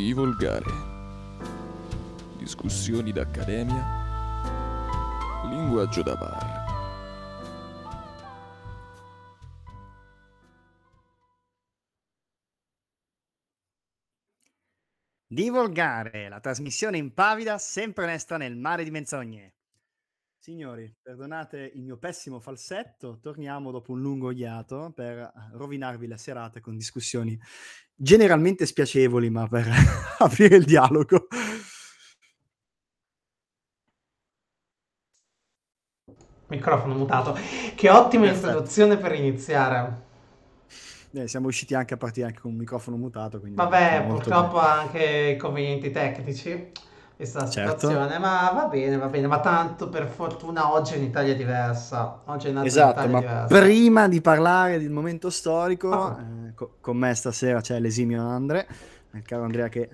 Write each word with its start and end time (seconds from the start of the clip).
Di 0.00 0.14
volgare. 0.14 0.64
Discussioni 2.38 3.12
d'accademia. 3.12 3.84
Linguaggio 5.44 6.02
da 6.02 6.16
bar. 6.16 6.64
Divulgare, 15.26 16.30
la 16.30 16.40
trasmissione 16.40 16.96
impavida, 16.96 17.58
sempre 17.58 18.04
onesta 18.04 18.38
nel 18.38 18.56
mare 18.56 18.84
di 18.84 18.90
menzogne. 18.90 19.59
Signori, 20.42 20.90
perdonate 21.02 21.70
il 21.74 21.82
mio 21.82 21.98
pessimo 21.98 22.40
falsetto, 22.40 23.18
torniamo 23.20 23.70
dopo 23.70 23.92
un 23.92 24.00
lungo 24.00 24.30
iato 24.30 24.90
per 24.94 25.30
rovinarvi 25.52 26.06
la 26.06 26.16
serata 26.16 26.60
con 26.60 26.78
discussioni 26.78 27.38
generalmente 27.94 28.64
spiacevoli, 28.64 29.28
ma 29.28 29.46
per 29.46 29.68
aprire 30.18 30.56
il 30.56 30.64
dialogo. 30.64 31.26
Microfono 36.46 36.94
mutato. 36.94 37.36
Che 37.74 37.90
ottima 37.90 38.24
Perfetto. 38.24 38.46
introduzione 38.46 38.96
per 38.96 39.12
iniziare. 39.12 40.02
Eh, 41.12 41.28
siamo 41.28 41.48
riusciti 41.48 41.74
anche 41.74 41.92
a 41.92 41.96
partire 41.98 42.28
anche 42.28 42.40
con 42.40 42.52
un 42.52 42.56
microfono 42.56 42.96
mutato. 42.96 43.40
Quindi 43.40 43.56
Vabbè, 43.56 44.04
purtroppo 44.06 44.54
bene. 44.54 44.66
ha 44.66 44.80
anche 44.80 45.04
inconvenienti 45.34 45.90
tecnici, 45.90 46.72
questa 47.20 47.48
Certo. 47.50 47.78
situazione, 47.78 48.18
ma 48.18 48.50
va 48.54 48.64
bene, 48.66 48.96
va 48.96 49.06
bene, 49.08 49.26
ma 49.26 49.40
tanto 49.40 49.90
per 49.90 50.06
fortuna 50.06 50.72
oggi 50.72 50.94
è 50.94 50.96
un'Italia 50.96 51.34
diversa. 51.34 52.22
Oggi 52.24 52.48
è 52.48 52.58
Esatto, 52.64 53.06
ma 53.08 53.18
diversa. 53.18 53.46
prima 53.58 54.08
di 54.08 54.22
parlare 54.22 54.78
del 54.78 54.88
momento 54.90 55.28
storico, 55.28 55.92
Ah. 55.92 56.16
eh, 56.48 56.54
co- 56.54 56.76
con 56.80 56.96
me 56.96 57.12
stasera 57.14 57.60
c'è 57.60 57.78
l'esimio 57.78 58.22
Andre, 58.26 58.66
il 59.12 59.22
caro 59.22 59.42
Andrea 59.42 59.68
che 59.68 59.88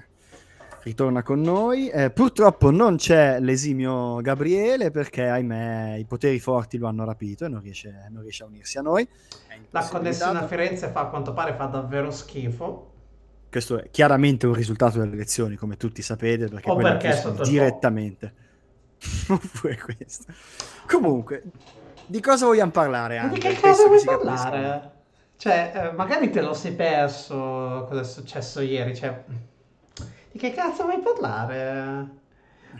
ritorna 0.84 1.24
con 1.24 1.40
noi. 1.40 1.88
Eh, 1.88 2.10
purtroppo 2.10 2.70
non 2.70 2.94
c'è 2.94 3.40
l'esimio 3.40 4.20
Gabriele 4.20 4.92
perché, 4.92 5.26
ahimè, 5.26 5.96
i 5.98 6.04
poteri 6.04 6.38
forti 6.38 6.78
lo 6.78 6.86
hanno 6.86 7.04
rapito 7.04 7.44
e 7.44 7.48
non 7.48 7.60
riesce, 7.60 8.06
non 8.08 8.22
riesce 8.22 8.44
a 8.44 8.46
unirsi 8.46 8.78
a 8.78 8.82
noi. 8.82 9.08
La 9.70 9.84
connessione 9.84 10.38
a. 10.38 10.46
Firenze 10.46 10.86
fa 10.90 11.00
a 11.00 11.06
quanto 11.06 11.32
pare 11.32 11.54
fa 11.54 11.64
davvero 11.64 12.12
schifo. 12.12 12.92
Questo 13.56 13.80
è 13.80 13.88
chiaramente 13.90 14.46
un 14.46 14.52
risultato 14.52 14.98
delle 14.98 15.14
elezioni, 15.14 15.56
come 15.56 15.78
tutti 15.78 16.02
sapete, 16.02 16.46
perché 16.46 16.68
O 16.68 16.74
quella 16.74 16.96
perché 16.98 17.22
che 17.22 17.42
direttamente. 17.44 18.34
Oppure 19.30 19.78
questo. 19.78 20.30
Comunque, 20.86 21.42
di 22.04 22.20
cosa 22.20 22.44
vogliamo 22.44 22.70
parlare? 22.70 23.18
Ma 23.18 23.28
di 23.28 23.36
Andre? 23.36 23.48
che 23.48 23.58
cosa 23.58 23.82
che 23.82 23.88
vuoi 23.88 24.04
capisca. 24.04 24.50
parlare? 24.50 24.90
Cioè, 25.38 25.72
eh, 25.74 25.92
magari 25.92 26.28
te 26.28 26.42
lo 26.42 26.52
sei 26.52 26.72
perso 26.72 27.86
cosa 27.88 28.00
è 28.00 28.04
successo 28.04 28.60
ieri, 28.60 28.94
cioè... 28.94 29.24
Di 30.32 30.38
che 30.38 30.52
cazzo 30.52 30.84
vuoi 30.84 30.98
parlare? 30.98 32.08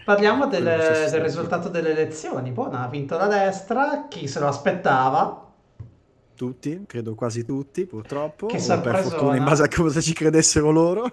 Parliamo 0.05 0.47
del, 0.47 0.63
che 0.63 1.11
del 1.11 1.23
risultato 1.23 1.71
delle 1.71 1.93
elezioni. 1.93 2.51
Buona, 2.51 2.83
ha 2.83 2.89
vinto 2.89 3.17
la 3.17 3.29
destra, 3.29 4.09
chi 4.11 4.29
se 4.29 4.41
lo 4.41 4.49
aspettava? 4.49 5.46
Tutti, 6.37 6.85
credo 6.87 7.15
quasi 7.15 7.47
tutti, 7.47 7.87
purtroppo. 7.87 8.47
Che 8.47 8.59
per 8.59 8.97
fortuna, 8.99 9.37
in 9.37 9.45
base 9.45 9.63
a 9.63 9.69
cosa 9.69 10.03
ci 10.03 10.13
credessero 10.13 10.71
loro. 10.71 11.11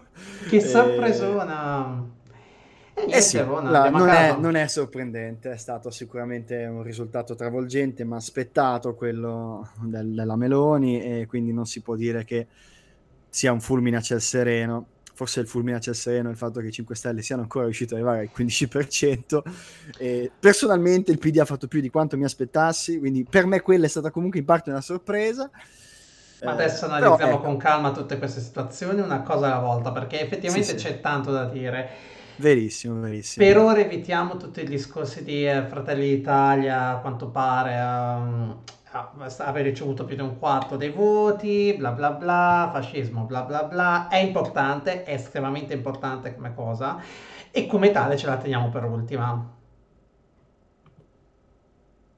Che 0.49 0.57
Eh, 0.57 0.59
sorpresona! 0.59 2.03
E 2.95 3.05
niente, 3.05 3.17
Eh 3.17 3.21
sì, 3.21 3.41
buona, 3.41 3.69
la- 3.71 3.89
non, 3.89 4.09
è, 4.09 4.35
non 4.37 4.55
è 4.55 4.67
sorprendente, 4.67 5.51
è 5.51 5.57
stato 5.57 5.89
sicuramente 5.89 6.65
un 6.65 6.83
risultato 6.83 7.35
travolgente, 7.35 8.03
ma 8.03 8.17
aspettato 8.17 8.93
quello 8.95 9.69
del- 9.81 10.13
della 10.13 10.35
Meloni 10.35 11.01
e 11.01 11.25
quindi 11.25 11.53
non 11.53 11.65
si 11.65 11.81
può 11.81 11.95
dire 11.95 12.25
che 12.25 12.47
sia 13.29 13.51
un 13.53 13.61
fulmine 13.61 13.97
a 13.97 14.01
ciel 14.01 14.21
sereno. 14.21 14.87
Forse 15.15 15.39
il 15.41 15.47
fulmine 15.47 15.77
a 15.77 15.79
ciel 15.79 15.95
sereno 15.95 16.29
il 16.29 16.37
fatto 16.37 16.59
che 16.59 16.67
i 16.67 16.71
5 16.71 16.95
Stelle 16.95 17.21
siano 17.21 17.43
ancora 17.43 17.65
riusciti 17.65 17.93
ad 17.93 17.99
arrivare 17.99 18.21
al 18.21 18.29
15%. 18.31 19.41
E 19.95 20.33
personalmente 20.39 21.11
il 21.11 21.19
PD 21.19 21.37
ha 21.39 21.45
fatto 21.45 21.67
più 21.67 21.81
di 21.81 21.89
quanto 21.89 22.17
mi 22.17 22.23
aspettassi, 22.23 22.97
quindi 22.99 23.25
per 23.25 23.45
me 23.45 23.61
quella 23.61 23.85
è 23.85 23.89
stata 23.89 24.11
comunque 24.11 24.39
in 24.39 24.45
parte 24.45 24.69
una 24.71 24.81
sorpresa. 24.81 25.51
Ma 26.43 26.51
Eh, 26.51 26.53
adesso 26.53 26.87
però, 26.97 27.15
analizziamo 27.15 27.37
ecco, 27.37 27.41
con 27.41 27.57
calma 27.57 27.91
tutte 27.91 28.17
queste 28.17 28.41
situazioni, 28.41 29.01
una 29.01 29.21
cosa 29.23 29.47
alla 29.47 29.59
volta, 29.59 29.91
perché 29.91 30.19
effettivamente 30.21 30.77
Sì, 30.77 30.77
sì. 30.77 30.85
c'è 30.87 30.99
tanto 30.99 31.31
da 31.31 31.45
dire. 31.45 31.89
Verissimo, 32.35 32.99
verissimo. 32.99 33.45
Per 33.45 33.57
ora 33.57 33.79
evitiamo 33.79 34.37
tutti 34.37 34.61
i 34.61 34.65
discorsi 34.65 35.23
di 35.23 35.47
eh, 35.47 35.65
Fratelli 35.67 36.07
d'Italia, 36.15 36.89
a 36.89 36.99
quanto 36.99 37.29
pare 37.29 37.75
basta 37.75 38.61
aver 38.93 39.63
ricevuto 39.63 40.05
più 40.05 40.15
di 40.15 40.21
un 40.21 40.37
quarto 40.37 40.75
dei 40.77 40.89
voti, 40.89 41.73
bla 41.77 41.91
bla 41.91 42.11
bla, 42.11 42.69
fascismo, 42.71 43.23
bla 43.23 43.41
bla 43.41 43.63
bla. 43.63 44.07
È 44.07 44.17
importante, 44.17 45.03
è 45.03 45.13
estremamente 45.13 45.73
importante 45.73 46.35
come 46.35 46.53
cosa 46.53 46.99
e 47.51 47.65
come 47.67 47.91
tale 47.91 48.17
ce 48.17 48.27
la 48.27 48.37
teniamo 48.37 48.69
per 48.69 48.83
ultima. 48.85 49.51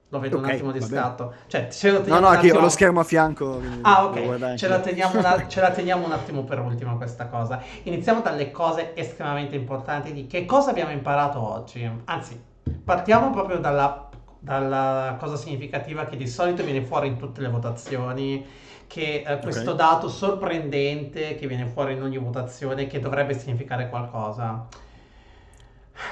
Lo 0.10 0.20
vedo 0.20 0.38
un 0.38 0.46
Ok, 0.46 0.52
attimo 0.52 0.72
di 0.72 0.82
scatto. 0.82 1.34
Cioè, 1.48 1.68
ce 1.70 1.92
lo 1.92 1.98
No, 1.98 2.04
teniamo 2.04 2.22
no, 2.22 2.28
un 2.30 2.34
anche 2.36 2.46
io 2.46 2.52
ho 2.52 2.56
attimo- 2.56 2.68
lo 2.68 2.72
schermo 2.72 3.00
a 3.00 3.04
fianco. 3.04 3.62
Ah, 3.82 4.06
ok, 4.06 4.56
ce 4.56 4.68
la, 4.68 4.82
una- 5.14 5.48
ce 5.50 5.60
la 5.62 5.72
teniamo 5.72 6.06
un 6.06 6.12
attimo 6.12 6.44
per 6.44 6.60
ultima 6.60 6.96
questa 6.96 7.26
cosa. 7.28 7.62
Iniziamo 7.84 8.22
dalle 8.22 8.52
cose 8.52 8.96
estremamente 8.96 9.56
importanti 9.56 10.14
di 10.14 10.28
che 10.28 10.46
cosa 10.46 10.70
abbiamo 10.70 10.92
imparato 10.92 11.42
oggi. 11.42 11.90
Anzi, 12.06 12.40
partiamo 12.84 13.32
proprio 13.32 13.58
dalla, 13.58 14.05
dalla 14.46 15.18
cosa 15.20 15.36
significativa 15.38 16.06
che 16.06 16.18
di 16.18 16.28
solito 16.28 16.64
viene 16.64 16.82
fuori 16.84 17.08
in 17.08 17.18
tutte 17.18 17.42
le 17.42 17.50
votazioni, 17.50 18.46
che 18.88 19.24
è 19.24 19.40
questo 19.42 19.72
Ok. 19.72 19.78
dato 19.78 20.08
sorprendente 20.10 21.36
che 21.36 21.48
viene 21.48 21.68
fuori 21.68 21.94
in 21.94 22.02
ogni 22.04 22.18
votazione 22.18 22.88
che 22.88 23.00
dovrebbe 23.00 23.34
significare 23.38 23.90
qualcosa. 23.90 24.68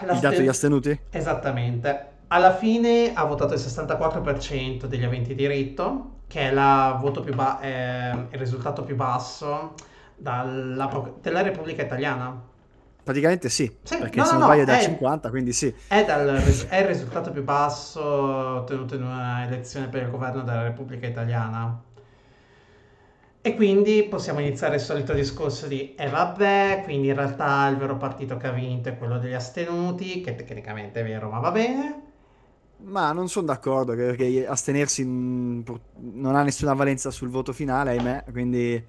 Il 0.10 0.20
dato 0.20 0.40
di 0.42 0.48
astenuti? 0.48 0.98
Esattamente. 1.10 2.12
Alla 2.28 2.56
fine 2.56 3.14
ha 3.14 3.24
votato 3.26 3.54
il 3.54 3.60
64% 3.60 4.88
degli 4.88 5.04
aventi 5.04 5.36
diritto, 5.36 6.22
che 6.28 6.50
è 6.50 6.52
la 6.52 6.98
voto 7.00 7.22
più 7.22 7.34
ba- 7.34 7.60
è 7.60 8.28
il 8.32 8.40
risultato 8.40 8.84
più 8.84 8.96
basso 8.96 9.76
dalla 10.16 10.90
della 11.22 11.42
Repubblica 11.42 11.84
Italiana. 11.84 12.52
Praticamente 13.04 13.50
sì, 13.50 13.72
Sì, 13.84 13.98
perché 13.98 14.18
no, 14.18 14.24
se 14.24 14.34
no, 14.34 14.36
non 14.36 14.44
no, 14.48 14.48
sbaglio 14.48 14.64
è 14.64 14.66
da 14.66 14.78
è- 14.78 14.78
50, 14.78 15.30
quindi 15.30 15.54
sì. 15.54 15.74
È, 15.88 16.04
dal 16.06 16.28
è 16.70 16.78
il 16.80 16.88
risultato 16.88 17.32
più 17.32 17.44
basso 17.44 18.02
ottenuto 18.04 18.96
in 18.96 19.04
una 19.04 19.44
elezione 19.46 19.88
per 19.90 20.04
il 20.04 20.10
governo 20.10 20.42
della 20.44 20.64
Repubblica 20.64 21.06
Italiana. 21.08 21.82
E 23.42 23.54
quindi 23.56 24.04
possiamo 24.10 24.40
iniziare 24.40 24.76
il 24.76 24.82
solito 24.82 25.14
discorso 25.14 25.68
di 25.68 25.94
e 25.96 26.10
vabbè, 26.10 26.82
quindi 26.84 27.10
in 27.10 27.14
realtà 27.16 27.68
il 27.68 27.78
vero 27.78 27.96
partito 27.98 28.38
che 28.38 28.48
ha 28.48 28.52
vinto 28.52 28.90
è 28.90 28.98
quello 28.98 29.20
degli 29.20 29.34
astenuti, 29.34 30.22
che 30.22 30.34
tecnicamente 30.36 31.02
è 31.02 31.04
vero, 31.04 31.30
ma 31.30 31.38
va 31.40 31.52
bene. 31.52 32.02
Ma 32.86 33.14
non 33.14 33.30
sono 33.30 33.46
d'accordo 33.46 33.96
perché 33.96 34.46
astenersi 34.46 35.06
non 35.06 36.36
ha 36.36 36.44
nessuna 36.44 36.74
valenza 36.74 37.12
sul 37.12 37.30
voto 37.30 37.54
finale, 37.54 37.92
ahimè, 37.92 38.26
quindi 38.32 38.86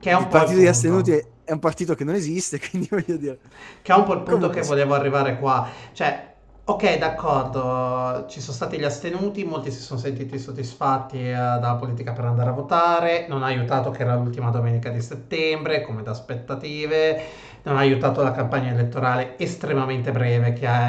Che 0.00 0.10
è 0.10 0.14
un 0.14 0.20
il 0.20 0.28
partito 0.28 0.58
degli 0.58 0.66
astenuti 0.68 1.10
è, 1.10 1.26
è 1.48 1.52
un 1.52 1.58
partito 1.60 1.94
che 1.94 2.04
non 2.04 2.14
esiste, 2.14 2.58
quindi 2.68 2.88
voglio 2.90 3.16
dire... 3.16 3.40
Che 3.82 3.92
è 3.92 3.96
un 3.96 4.04
po' 4.04 4.12
il 4.14 4.22
punto 4.22 4.50
Comunque 4.50 4.50
che 4.50 4.62
volevo 4.62 4.94
arrivare 4.94 5.38
qua. 5.38 5.66
Cioè, 5.92 6.34
ok, 6.64 6.98
d'accordo, 6.98 8.26
ci 8.28 8.40
sono 8.40 8.52
stati 8.54 8.78
gli 8.78 8.84
astenuti, 8.84 9.44
molti 9.44 9.70
si 9.70 9.80
sono 9.80 9.98
sentiti 9.98 10.38
soddisfatti 10.38 11.18
eh, 11.18 11.32
dalla 11.32 11.76
politica 11.76 12.12
per 12.12 12.24
andare 12.26 12.50
a 12.50 12.52
votare, 12.52 13.26
non 13.28 13.42
ha 13.42 13.46
aiutato 13.46 13.90
che 13.90 14.02
era 14.02 14.14
l'ultima 14.16 14.50
domenica 14.50 14.90
di 14.90 15.00
settembre, 15.00 15.82
come 15.82 16.02
da 16.02 16.10
aspettative, 16.10 17.22
non 17.62 17.76
ha 17.76 17.80
aiutato 17.80 18.22
la 18.22 18.32
campagna 18.32 18.70
elettorale 18.72 19.38
estremamente 19.38 20.12
breve 20.12 20.52
che 20.52 20.66
ha, 20.66 20.88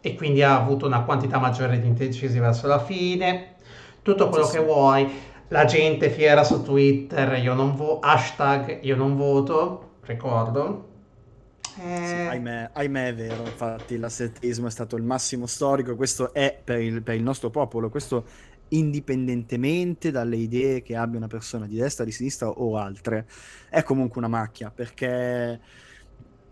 e 0.00 0.14
quindi 0.14 0.42
ha 0.42 0.56
avuto 0.56 0.86
una 0.86 1.02
quantità 1.02 1.38
maggiore 1.38 1.80
di 1.80 1.86
indecisi 1.88 2.38
verso 2.38 2.66
la 2.68 2.78
fine, 2.78 3.54
tutto 4.02 4.28
quello 4.28 4.46
Sì, 4.46 4.50
che 4.50 4.58
sì. 4.58 4.60
vuoi. 4.60 5.10
La 5.48 5.64
gente 5.64 6.10
fiera 6.10 6.42
su 6.44 6.62
Twitter, 6.62 7.38
io 7.38 7.54
non 7.54 7.74
vo- 7.76 7.98
hashtag 8.00 8.80
io 8.82 8.96
non 8.96 9.16
voto, 9.16 9.85
ricordo. 10.06 10.94
Sì, 12.00 12.16
Eh, 12.18 12.26
ahimè, 12.26 12.70
ahimè 12.72 13.08
è 13.08 13.14
vero, 13.14 13.44
infatti 13.46 13.98
l'astentismo 13.98 14.66
è 14.68 14.70
stato 14.70 14.96
il 14.96 15.02
massimo 15.02 15.46
storico, 15.46 15.94
questo 15.94 16.32
è 16.32 16.58
per 16.62 16.80
il, 16.80 17.02
per 17.02 17.14
il 17.16 17.22
nostro 17.22 17.50
popolo, 17.50 17.90
questo 17.90 18.26
indipendentemente 18.68 20.10
dalle 20.10 20.36
idee 20.36 20.82
che 20.82 20.96
abbia 20.96 21.18
una 21.18 21.26
persona 21.28 21.66
di 21.66 21.76
destra, 21.76 22.04
di 22.04 22.12
sinistra 22.12 22.48
o 22.48 22.76
altre, 22.78 23.26
è 23.68 23.82
comunque 23.82 24.18
una 24.18 24.28
macchia, 24.28 24.70
perché 24.70 25.60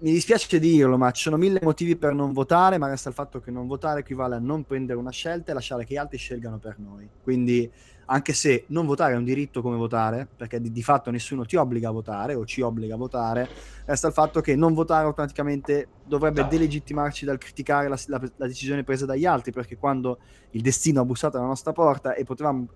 mi 0.05 0.13
dispiace 0.13 0.59
dirlo, 0.59 0.99
ma 0.99 1.11
ci 1.13 1.23
sono 1.23 1.39
mille 1.39 1.61
motivi 1.63 1.97
per 1.97 2.13
non 2.13 2.35
votare, 2.35 2.77
ma 2.77 2.89
resta 2.89 3.09
il 3.09 3.15
fatto 3.15 3.41
che 3.41 3.51
non 3.51 3.67
votare 3.67 4.01
equivale 4.01 4.35
a 4.35 4.39
non 4.39 4.65
prendere 4.65 4.99
una 4.99 5.11
scelta 5.11 5.51
e 5.51 5.55
lasciare 5.55 5.87
che 5.87 5.95
gli 5.95 5.97
altri 5.97 6.19
scelgano 6.19 6.59
per 6.59 6.79
noi. 6.79 7.09
Quindi, 7.23 7.73
anche 8.05 8.35
se 8.35 8.67
non 8.69 8.85
votare 8.85 9.15
è 9.15 9.17
un 9.17 9.25
diritto 9.25 9.63
come 9.63 9.79
votare, 9.79 10.29
perché 10.37 10.61
di, 10.61 10.71
di 10.71 10.83
fatto 10.83 11.11
nessuno 11.11 11.47
ti 11.47 11.57
obbliga 11.57 11.89
a 11.89 11.93
votare 11.93 12.35
o 12.35 12.45
ci 12.45 12.61
obbliga 12.61 12.97
a 12.97 12.99
votare, 12.99 13.49
resta 13.87 14.09
il 14.09 14.13
fatto 14.13 14.43
che 14.43 14.55
non 14.55 14.75
votare 14.75 15.07
automaticamente 15.07 15.89
dovrebbe 16.05 16.43
No. 16.43 16.49
delegittimarci 16.49 17.25
dal 17.25 17.39
criticare 17.39 17.89
la, 17.89 17.99
la- 18.09 18.21
la 18.37 18.47
decisione 18.47 18.85
presa 18.85 19.07
dagli 19.07 19.25
altri, 19.25 19.53
perché 19.53 19.79
quando 19.79 20.19
il 20.51 20.61
destino 20.61 21.01
ha 21.01 21.05
bussato 21.07 21.39
alla 21.39 21.47
nostra 21.47 21.73
porta 21.73 22.13
e 22.13 22.25
potevamo 22.25 22.67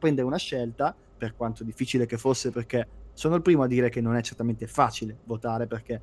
prendere 0.00 0.26
una 0.26 0.36
scelta, 0.36 0.92
per 1.16 1.36
quanto 1.36 1.62
difficile 1.62 2.06
che 2.06 2.18
fosse, 2.18 2.50
perché 2.50 2.88
Sono 3.14 3.34
il 3.36 3.42
primo 3.42 3.62
a 3.62 3.66
dire 3.66 3.88
che 3.88 4.00
non 4.00 4.16
è 4.16 4.22
certamente 4.22 4.66
facile 4.66 5.18
votare 5.24 5.66
perché 5.66 6.00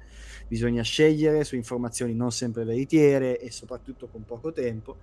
bisogna 0.48 0.84
scegliere 0.84 1.44
su 1.44 1.56
informazioni 1.56 2.14
non 2.14 2.32
sempre 2.32 2.64
veritiere 2.64 3.40
e 3.40 3.52
soprattutto 3.52 4.08
con 4.08 4.26
poco 4.26 4.52
tempo. 4.52 4.98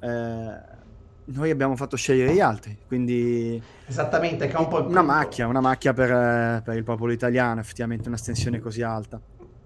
Eh, 0.00 0.82
noi 1.26 1.50
abbiamo 1.50 1.74
fatto 1.74 1.96
scegliere 1.96 2.34
gli 2.34 2.40
altri, 2.40 2.76
quindi... 2.86 3.60
Esattamente, 3.86 4.46
che 4.46 4.54
è 4.54 4.58
un 4.58 4.68
po' 4.68 4.84
Una 4.84 5.02
macchia, 5.02 5.46
una 5.46 5.60
macchia 5.60 5.94
per, 5.94 6.62
per 6.62 6.76
il 6.76 6.82
popolo 6.82 7.12
italiano, 7.12 7.60
effettivamente 7.60 8.08
un'astensione 8.08 8.58
così 8.58 8.82
alta. 8.82 9.18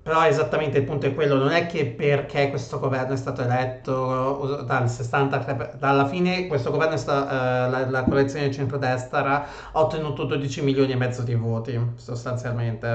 Però 0.08 0.24
esattamente 0.26 0.78
il 0.78 0.84
punto 0.84 1.06
è 1.06 1.14
quello, 1.14 1.36
non 1.36 1.50
è 1.50 1.66
che 1.66 1.84
perché 1.84 2.48
questo 2.48 2.78
governo 2.78 3.12
è 3.12 3.16
stato 3.16 3.42
eletto 3.42 4.62
dal 4.64 4.88
63, 4.88 5.74
dalla 5.78 6.06
fine 6.06 6.46
questo 6.46 6.70
governo, 6.70 6.94
è 6.94 6.96
sta, 6.96 7.66
eh, 7.66 7.70
la, 7.70 7.90
la 7.90 8.04
coalizione 8.04 8.48
di 8.48 8.54
centrodestra 8.54 9.44
ha 9.72 9.80
ottenuto 9.80 10.24
12 10.24 10.62
milioni 10.62 10.92
e 10.92 10.96
mezzo 10.96 11.22
di 11.22 11.34
voti 11.34 11.78
sostanzialmente 11.96 12.86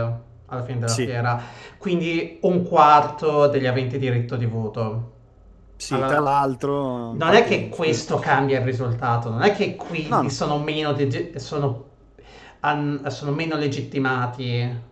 alla 0.48 0.64
fine 0.64 0.80
della 0.80 0.98
Sì, 0.98 1.04
fiera, 1.04 1.40
quindi 1.78 2.40
un 2.42 2.64
quarto 2.68 3.48
degli 3.48 3.68
aventi 3.68 4.00
diritto 4.00 4.36
di 4.36 4.46
voto. 4.48 5.12
sì, 5.78 6.04
Allora, 6.04 6.06
tra 6.06 6.20
l'altro... 6.20 7.20
non 7.20 7.34
è 7.36 7.44
che 7.46 7.70
questo 7.70 8.18
cambia 8.20 8.60
il 8.60 8.66
risultato, 8.66 9.30
non 9.30 9.42
è 9.44 9.54
che 9.54 9.76
quindi 9.76 10.30
no. 10.30 10.32
sono 10.32 10.58
meno, 10.60 10.94
dege- 10.94 11.38
sono, 11.40 11.92
han- 12.62 13.04
sono 13.10 13.32
meno 13.32 13.56
legittimati. 13.58 14.92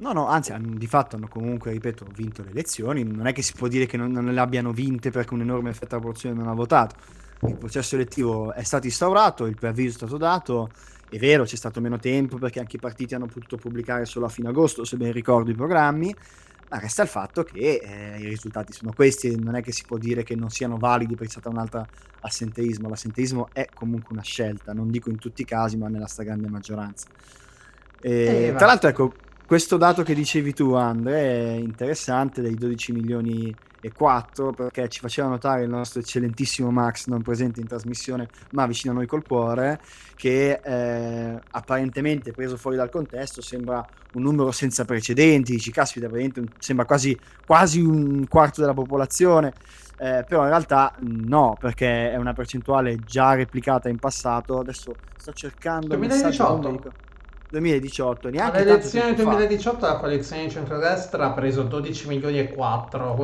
No, 0.00 0.12
no, 0.12 0.28
anzi, 0.28 0.54
di 0.58 0.86
fatto 0.86 1.16
hanno 1.16 1.28
comunque, 1.28 1.72
ripeto, 1.72 2.06
vinto 2.14 2.42
le 2.42 2.50
elezioni. 2.50 3.04
Non 3.04 3.26
è 3.26 3.32
che 3.32 3.42
si 3.42 3.52
può 3.52 3.68
dire 3.68 3.84
che 3.84 3.98
non, 3.98 4.10
non 4.10 4.32
le 4.32 4.40
abbiano 4.40 4.72
vinte 4.72 5.10
perché 5.10 5.34
un 5.34 5.42
enorme 5.42 5.68
effetto 5.68 5.98
proporzione 5.98 6.34
non 6.34 6.48
ha 6.48 6.54
votato. 6.54 6.96
Il 7.42 7.56
processo 7.56 7.96
elettivo 7.96 8.52
è 8.52 8.62
stato 8.62 8.86
instaurato, 8.86 9.44
il 9.44 9.56
preavviso 9.56 9.94
è 9.94 9.98
stato 9.98 10.16
dato. 10.16 10.70
È 11.08 11.18
vero, 11.18 11.44
c'è 11.44 11.56
stato 11.56 11.80
meno 11.80 11.98
tempo 11.98 12.38
perché 12.38 12.60
anche 12.60 12.76
i 12.76 12.78
partiti 12.78 13.14
hanno 13.14 13.26
potuto 13.26 13.56
pubblicare 13.56 14.06
solo 14.06 14.26
a 14.26 14.28
fine 14.30 14.48
agosto, 14.48 14.84
se 14.84 14.96
ben 14.96 15.12
ricordo, 15.12 15.50
i 15.50 15.54
programmi. 15.54 16.14
Ma 16.70 16.78
resta 16.78 17.02
il 17.02 17.08
fatto 17.08 17.42
che 17.42 17.80
eh, 17.82 18.20
i 18.20 18.28
risultati 18.28 18.72
sono 18.72 18.92
questi 18.94 19.36
non 19.38 19.56
è 19.56 19.60
che 19.60 19.72
si 19.72 19.84
può 19.84 19.98
dire 19.98 20.22
che 20.22 20.36
non 20.36 20.50
siano 20.50 20.78
validi 20.78 21.14
perché 21.14 21.34
c'è 21.34 21.40
stato 21.40 21.50
un 21.50 21.58
altro 21.58 21.86
assenteismo. 22.20 22.88
L'assenteismo 22.88 23.48
è 23.52 23.68
comunque 23.74 24.12
una 24.12 24.22
scelta, 24.22 24.72
non 24.72 24.88
dico 24.88 25.10
in 25.10 25.18
tutti 25.18 25.42
i 25.42 25.44
casi, 25.44 25.76
ma 25.76 25.88
nella 25.88 26.06
stragrande 26.06 26.48
maggioranza. 26.48 27.08
Eh, 28.00 28.46
E, 28.46 28.50
va. 28.52 28.56
tra 28.56 28.66
l'altro, 28.66 28.88
ecco, 28.88 29.12
questo 29.50 29.76
dato 29.76 30.04
che 30.04 30.14
dicevi 30.14 30.54
tu, 30.54 30.74
Andre, 30.74 31.22
è 31.22 31.56
interessante 31.56 32.40
dei 32.40 32.54
12 32.54 32.92
milioni 32.92 33.52
e 33.80 33.90
4 33.90 34.52
perché 34.52 34.88
ci 34.88 35.00
faceva 35.00 35.26
notare 35.26 35.64
il 35.64 35.68
nostro 35.68 35.98
eccellentissimo 35.98 36.70
Max, 36.70 37.08
non 37.08 37.20
presente 37.22 37.58
in 37.58 37.66
trasmissione, 37.66 38.28
ma 38.52 38.64
vicino 38.66 38.92
a 38.92 38.96
noi 38.98 39.08
col 39.08 39.26
cuore, 39.26 39.80
che 40.14 40.60
eh, 40.62 41.40
apparentemente 41.50 42.30
preso 42.30 42.56
fuori 42.56 42.76
dal 42.76 42.90
contesto 42.90 43.42
sembra 43.42 43.84
un 44.12 44.22
numero 44.22 44.52
senza 44.52 44.84
precedenti. 44.84 45.50
Dici, 45.50 45.72
caspita, 45.72 46.08
sembra 46.60 46.84
quasi, 46.84 47.18
quasi 47.44 47.80
un 47.80 48.28
quarto 48.28 48.60
della 48.60 48.72
popolazione. 48.72 49.52
Eh, 49.98 50.24
però 50.28 50.42
in 50.42 50.50
realtà 50.50 50.94
no, 51.00 51.56
perché 51.58 52.12
è 52.12 52.16
una 52.16 52.34
percentuale 52.34 53.00
già 53.04 53.34
replicata 53.34 53.88
in 53.88 53.98
passato. 53.98 54.60
Adesso 54.60 54.94
sto 55.16 55.32
cercando 55.32 55.92
il 55.94 55.98
messaggio, 55.98 56.44
non 56.44 56.60
mi 56.60 56.62
2018. 56.68 57.08
Ricordo. 57.50 58.28
2018, 58.28 58.30
Alle 58.30 58.30
neanche 58.30 58.64
tanto 58.64 58.70
elezioni 58.70 59.06
del 59.06 59.14
tempo 59.16 59.22
fa. 59.22 59.30
2018 59.30 59.86
la 59.86 59.96
coalizione 59.96 60.42
di 60.44 60.50
centrodestra 60.50 61.26
ha 61.26 61.32
preso 61.32 61.62
12 61.64 62.08
milioni 62.08 62.38
e 62.38 62.52
4, 62.52 63.14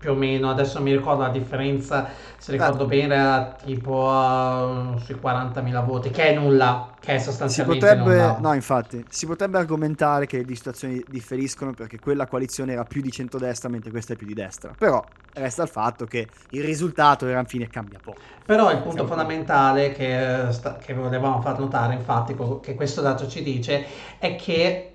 più 0.00 0.12
o 0.12 0.14
meno, 0.14 0.50
adesso 0.50 0.80
mi 0.82 0.92
ricordo 0.92 1.22
la 1.22 1.28
differenza, 1.30 2.08
se 2.38 2.52
ricordo 2.52 2.84
Eh, 2.84 2.86
bene 2.86 3.14
era 3.14 3.54
tipo 3.62 3.92
uh, 3.92 4.96
sui 4.98 5.14
40.000 5.16 5.84
voti, 5.84 6.10
che 6.10 6.24
è 6.28 6.34
nulla, 6.34 6.96
che 6.98 7.16
è 7.16 7.18
si 7.44 7.64
sostanzialmente 7.64 7.64
potrebbe, 7.64 8.36
nulla. 8.36 8.38
no, 8.38 8.54
infatti, 8.54 9.04
si 9.08 9.26
potrebbe 9.26 9.58
argomentare 9.58 10.26
che 10.26 10.42
le 10.44 10.54
situazioni 10.54 11.04
differiscono 11.06 11.74
perché 11.74 11.98
quella 11.98 12.26
coalizione 12.26 12.72
era 12.72 12.84
più 12.84 13.02
di 13.02 13.10
centrodestra 13.12 13.68
mentre 13.68 13.90
questa 13.90 14.14
è 14.14 14.16
più 14.16 14.26
di 14.26 14.34
destra. 14.34 14.74
Però 14.76 15.04
resta 15.34 15.62
il 15.62 15.68
fatto 15.68 16.06
che 16.06 16.28
il 16.50 16.64
risultato 16.64 17.26
alla 17.26 17.44
fine 17.44 17.68
cambia 17.68 17.98
poco. 18.02 18.20
Però 18.44 18.70
il 18.72 18.80
punto 18.80 19.06
fondamentale 19.06 19.92
che, 19.92 20.48
eh, 20.48 20.58
che 20.80 20.94
volevamo 20.94 21.40
far 21.42 21.58
notare, 21.58 21.94
infatti, 21.94 22.34
che 22.60 22.74
questo 22.74 23.00
dato 23.02 23.28
ci 23.28 23.42
dice, 23.42 23.86
è 24.18 24.34
che 24.36 24.89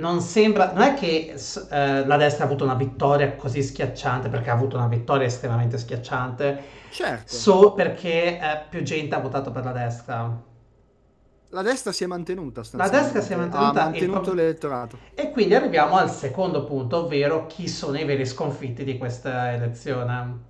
non 0.00 0.20
sembra, 0.20 0.72
non 0.72 0.82
è 0.82 0.94
che 0.94 1.34
eh, 1.70 2.06
la 2.06 2.16
destra 2.16 2.44
ha 2.44 2.46
avuto 2.46 2.64
una 2.64 2.74
vittoria 2.74 3.34
così 3.36 3.62
schiacciante, 3.62 4.28
perché 4.28 4.50
ha 4.50 4.54
avuto 4.54 4.76
una 4.76 4.88
vittoria 4.88 5.26
estremamente 5.26 5.78
schiacciante, 5.78 6.78
Certo, 6.90 7.32
solo 7.32 7.72
perché 7.74 8.38
eh, 8.38 8.66
più 8.68 8.82
gente 8.82 9.14
ha 9.14 9.20
votato 9.20 9.50
per 9.52 9.64
la 9.64 9.72
destra. 9.72 10.42
la 11.52 11.62
destra 11.62 11.92
si 11.92 12.04
è 12.04 12.06
mantenuta 12.06 12.62
La 12.72 12.88
destra 12.88 13.20
si 13.20 13.32
è 13.32 13.36
mantenuta 13.36 13.82
ha 13.84 13.90
e 13.90 13.90
mantenuto 13.90 14.20
pro- 14.20 14.32
l'elettorato. 14.34 14.98
E 15.14 15.30
quindi 15.32 15.54
arriviamo 15.54 15.96
al 15.96 16.10
secondo 16.10 16.64
punto, 16.64 16.98
ovvero 17.04 17.46
chi 17.46 17.68
sono 17.68 17.98
i 17.98 18.04
veri 18.04 18.24
sconfitti 18.26 18.84
di 18.84 18.96
questa 18.98 19.52
elezione. 19.52 20.48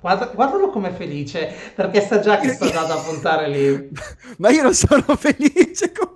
Guarda- 0.00 0.26
guardalo 0.34 0.70
come 0.70 0.90
felice, 0.92 1.52
perché 1.74 2.00
sa 2.00 2.18
già 2.20 2.38
che 2.38 2.48
sta 2.48 2.70
già 2.70 2.84
da 2.84 2.96
puntare 2.96 3.48
lì. 3.48 3.90
Ma 4.38 4.50
io 4.50 4.62
non 4.62 4.74
sono 4.74 5.02
felice 5.16 5.92
con, 5.92 6.14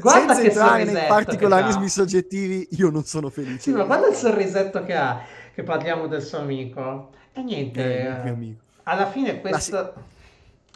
Guarda 0.00 0.34
senza 0.34 0.40
che 0.74 0.80
entrare 0.80 0.84
nei 0.84 1.06
particolarismi 1.08 1.88
soggettivi, 1.88 2.68
io 2.72 2.90
non 2.90 3.04
sono 3.04 3.30
felice. 3.30 3.58
Sì, 3.60 3.72
ma 3.72 3.84
guarda 3.84 4.08
il 4.08 4.14
sorrisetto 4.14 4.82
che 4.84 4.94
ha, 4.94 5.22
che 5.54 5.62
parliamo 5.62 6.06
del 6.06 6.22
suo 6.22 6.38
amico. 6.38 7.10
E 7.32 7.42
niente, 7.42 7.82
Eh, 8.00 8.04
eh, 8.04 8.28
amico. 8.30 8.62
alla 8.84 9.06
fine 9.10 9.32
sì. 9.34 9.40
questa, 9.40 9.92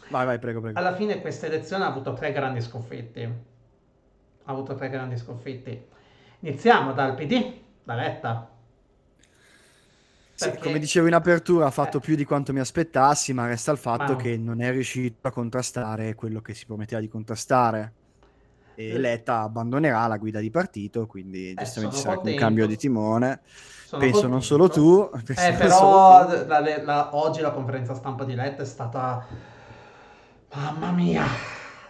Vai, 0.09 0.25
vai, 0.25 0.39
prego, 0.39 0.61
prego. 0.61 0.77
alla 0.77 0.95
fine 0.95 1.19
questa 1.21 1.45
elezione 1.47 1.83
ha 1.85 1.87
avuto 1.87 2.13
tre 2.13 2.31
grandi 2.31 2.61
sconfitti. 2.61 3.21
Ha 3.23 4.51
avuto 4.51 4.75
tre 4.75 4.89
grandi 4.89 5.17
sconfitti. 5.17 5.79
Iniziamo 6.41 6.93
dal 6.93 7.15
PD, 7.15 7.53
da 7.83 7.95
Letta. 7.95 8.49
Sì, 10.33 10.49
Perché- 10.49 10.63
come 10.63 10.79
dicevo 10.79 11.05
in 11.07 11.13
apertura, 11.13 11.67
ha 11.67 11.71
fatto 11.71 11.97
Eh. 11.97 12.01
più 12.01 12.15
di 12.15 12.25
quanto 12.25 12.51
mi 12.51 12.59
aspettassi, 12.59 13.31
ma 13.33 13.45
resta 13.47 13.71
il 13.71 13.77
fatto 13.77 14.13
Ma- 14.13 14.15
che 14.15 14.37
non 14.37 14.61
è 14.61 14.71
riuscito 14.71 15.27
a 15.27 15.31
contrastare 15.31 16.15
quello 16.15 16.41
che 16.41 16.53
si 16.55 16.65
prometteva 16.65 16.99
di 16.99 17.07
contrastare. 17.09 17.93
E 18.75 18.89
Eh. 18.91 18.97
Letta 18.97 19.41
abbandonerà 19.41 20.07
la 20.07 20.17
guida 20.17 20.39
di 20.39 20.49
partito, 20.49 21.05
quindi 21.07 21.53
giustamente 21.53 21.65
ci 21.65 21.79
sono 21.79 21.91
sarà 21.91 22.09
un 22.11 22.15
contento. 22.17 22.39
cambio 22.41 22.67
di 22.67 22.77
timone. 22.77 23.39
Sono 23.85 24.01
Penso 24.03 24.27
non 24.27 24.41
solo 24.41 24.69
contento. 24.69 25.09
tu. 25.25 25.31
Eh, 25.41 25.53
però 25.53 26.25
tu. 26.27 26.45
la- 26.47 26.81
la- 26.83 27.09
oggi 27.15 27.41
la 27.41 27.51
conferenza 27.51 27.93
stampa 27.93 28.23
di 28.23 28.35
Letta 28.35 28.61
è 28.63 28.65
stata... 28.65 29.25
Mamma 30.53 30.91
mia, 30.91 31.23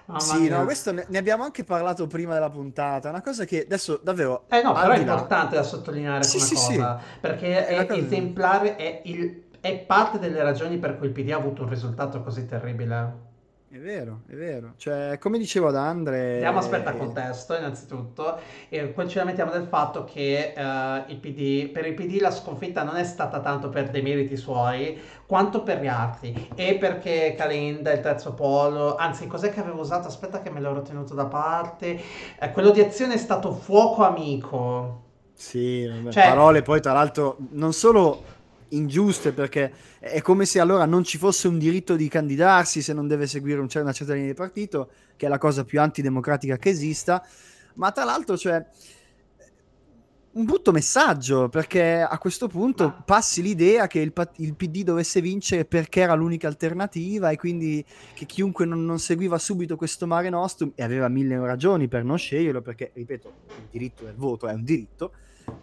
mamma 0.05 0.19
Sì, 0.19 0.39
mia. 0.41 0.57
no, 0.59 0.65
questo 0.65 0.91
ne, 0.91 1.05
ne 1.07 1.17
abbiamo 1.17 1.43
anche 1.43 1.63
parlato 1.63 2.05
prima 2.07 2.33
della 2.33 2.49
puntata. 2.49 3.09
Una 3.09 3.21
cosa 3.21 3.43
che 3.45 3.63
adesso 3.63 3.99
davvero. 4.03 4.43
Eh 4.49 4.61
no, 4.61 4.73
però 4.73 4.85
è 4.91 4.95
là- 4.95 4.97
importante 4.97 5.55
da 5.55 5.63
sottolineare 5.63 6.23
Sì, 6.23 6.39
sì, 6.39 6.55
sì. 6.55 6.75
cosa, 6.75 6.99
perché 7.19 7.65
È 7.65 7.77
è 7.79 7.85
cosa- 7.87 7.99
esemplare, 7.99 8.75
è, 8.75 9.01
il- 9.05 9.45
è 9.59 9.77
parte 9.79 10.19
delle 10.19 10.43
ragioni 10.43 10.77
per 10.77 10.97
cui 10.97 11.07
il 11.07 11.13
PD 11.13 11.31
ha 11.31 11.37
avuto 11.37 11.63
un 11.63 11.69
risultato 11.69 12.21
così 12.21 12.45
terribile. 12.45 13.29
È 13.73 13.77
vero, 13.77 14.23
è 14.27 14.33
vero. 14.33 14.73
Cioè, 14.75 15.17
come 15.17 15.37
dicevo 15.37 15.69
ad 15.69 15.77
Andre. 15.77 16.39
Diamo 16.39 16.59
aspetta 16.59 16.93
eh, 16.93 16.97
contesto 16.97 17.55
innanzitutto 17.55 18.37
e 18.67 18.87
poi 18.87 19.07
ci 19.07 19.17
lamentiamo 19.17 19.49
del 19.49 19.63
fatto 19.63 20.03
che 20.03 20.51
eh, 20.53 21.03
il 21.07 21.15
PD, 21.15 21.69
per 21.69 21.85
il 21.85 21.93
PD 21.93 22.19
la 22.19 22.31
sconfitta 22.31 22.83
non 22.83 22.97
è 22.97 23.05
stata 23.05 23.39
tanto 23.39 23.69
per 23.69 23.89
dei 23.89 24.01
meriti 24.01 24.35
suoi 24.35 24.99
quanto 25.25 25.63
per 25.63 25.79
gli 25.79 25.87
altri 25.87 26.49
e 26.53 26.75
perché 26.75 27.33
Calenda, 27.37 27.93
il 27.93 28.01
terzo 28.01 28.33
polo, 28.33 28.97
anzi 28.97 29.25
cos'è 29.25 29.53
che 29.53 29.61
avevo 29.61 29.79
usato? 29.79 30.09
Aspetta 30.09 30.41
che 30.41 30.49
me 30.49 30.59
l'ho 30.59 30.81
tenuto 30.81 31.13
da 31.13 31.27
parte, 31.27 31.97
Eh, 32.41 32.51
quello 32.51 32.71
di 32.71 32.81
azione 32.81 33.13
è 33.13 33.17
stato 33.17 33.53
fuoco 33.53 34.03
amico. 34.03 35.03
Sì, 35.33 35.89
Cioè- 36.09 36.27
parole 36.27 36.61
poi 36.61 36.81
tra 36.81 36.91
l'altro 36.91 37.37
non 37.51 37.71
solo 37.71 38.21
ingiuste 38.71 39.31
perché 39.31 39.71
è 39.99 40.21
come 40.21 40.45
se 40.45 40.59
allora 40.59 40.85
non 40.85 41.03
ci 41.03 41.17
fosse 41.17 41.47
un 41.47 41.57
diritto 41.57 41.95
di 41.95 42.07
candidarsi 42.07 42.81
se 42.81 42.93
non 42.93 43.07
deve 43.07 43.27
seguire 43.27 43.59
un 43.59 43.67
una 43.73 43.93
certa 43.93 44.13
linea 44.13 44.29
di 44.29 44.33
partito, 44.35 44.89
che 45.15 45.25
è 45.25 45.29
la 45.29 45.37
cosa 45.37 45.63
più 45.63 45.79
antidemocratica 45.79 46.57
che 46.57 46.69
esista, 46.69 47.25
ma 47.75 47.91
tra 47.91 48.03
l'altro 48.03 48.37
cioè 48.37 48.65
un 50.33 50.45
brutto 50.45 50.71
messaggio 50.71 51.49
perché 51.49 51.99
a 51.99 52.17
questo 52.17 52.47
punto 52.47 52.85
Ma- 52.85 53.03
passi 53.05 53.41
l'idea 53.41 53.87
che 53.87 53.99
il, 53.99 54.13
il 54.37 54.55
PD 54.55 54.83
dovesse 54.83 55.19
vincere 55.19 55.65
perché 55.65 56.01
era 56.01 56.13
l'unica 56.13 56.47
alternativa 56.47 57.31
e 57.31 57.37
quindi 57.37 57.83
che 58.13 58.25
chiunque 58.25 58.65
non, 58.65 58.85
non 58.85 58.99
seguiva 58.99 59.37
subito 59.37 59.75
questo 59.75 60.07
mare 60.07 60.29
nostrum 60.29 60.71
e 60.75 60.83
aveva 60.83 61.09
mille 61.09 61.37
ragioni 61.39 61.89
per 61.89 62.05
non 62.05 62.17
sceglierlo 62.17 62.61
perché, 62.61 62.91
ripeto, 62.93 63.33
il 63.47 63.67
diritto 63.69 64.05
del 64.05 64.15
voto 64.15 64.47
è 64.47 64.53
un 64.53 64.63
diritto 64.63 65.11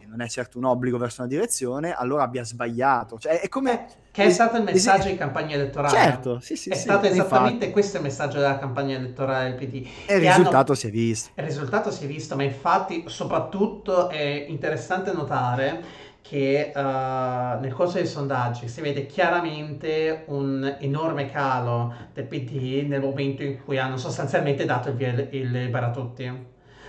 non 0.07 0.21
è 0.21 0.29
certo 0.29 0.59
un 0.59 0.65
obbligo 0.65 0.99
verso 0.99 1.21
una 1.23 1.31
direzione, 1.31 1.93
allora 1.95 2.23
abbia 2.25 2.45
sbagliato. 2.45 3.19
Cioè, 3.19 3.41
è 3.41 3.49
come... 3.49 3.87
Che 4.11 4.25
è 4.25 4.31
stato 4.31 4.57
il 4.57 4.67
es- 4.67 4.75
messaggio 4.75 5.09
di 5.09 5.17
campagna 5.17 5.55
elettorale. 5.55 5.97
Certo, 5.97 6.41
sì, 6.41 6.57
sì, 6.57 6.71
è 6.71 6.75
sì, 6.75 6.81
stato 6.83 7.07
esattamente 7.07 7.67
infatti. 7.67 7.73
questo 7.73 7.97
il 7.99 8.03
messaggio 8.03 8.39
della 8.39 8.59
campagna 8.59 8.97
elettorale 8.97 9.51
del 9.51 9.55
PD. 9.55 9.75
E 10.07 10.15
il 10.15 10.21
Che 10.21 10.27
hanno- 10.29 10.37
risultato 10.39 10.75
si 10.75 10.87
è 10.89 10.91
visto. 10.91 11.31
Il 11.35 11.45
risultato 11.45 11.91
si 11.91 12.05
è 12.05 12.07
visto, 12.07 12.35
ma 12.37 12.43
infatti 12.43 13.05
soprattutto 13.07 14.09
è 14.09 14.47
interessante 14.49 15.13
notare 15.13 16.07
che 16.21 16.73
uh, 16.75 16.79
nel 16.79 17.73
corso 17.73 17.97
dei 17.97 18.07
sondaggi 18.07 18.69
si 18.69 18.83
vede 18.83 19.07
chiaramente 19.07 20.25
un 20.27 20.77
enorme 20.79 21.31
calo 21.31 21.95
del 22.13 22.27
PD 22.27 22.85
nel 22.87 23.01
momento 23.01 23.43
in 23.43 23.63
cui 23.65 23.79
hanno 23.79 23.97
sostanzialmente 23.97 24.67
dato 24.67 24.91
il 24.91 24.95
via 24.97 25.11
il 25.31 25.51
libera 25.51 25.87
a 25.87 25.91
tutti. 25.91 26.47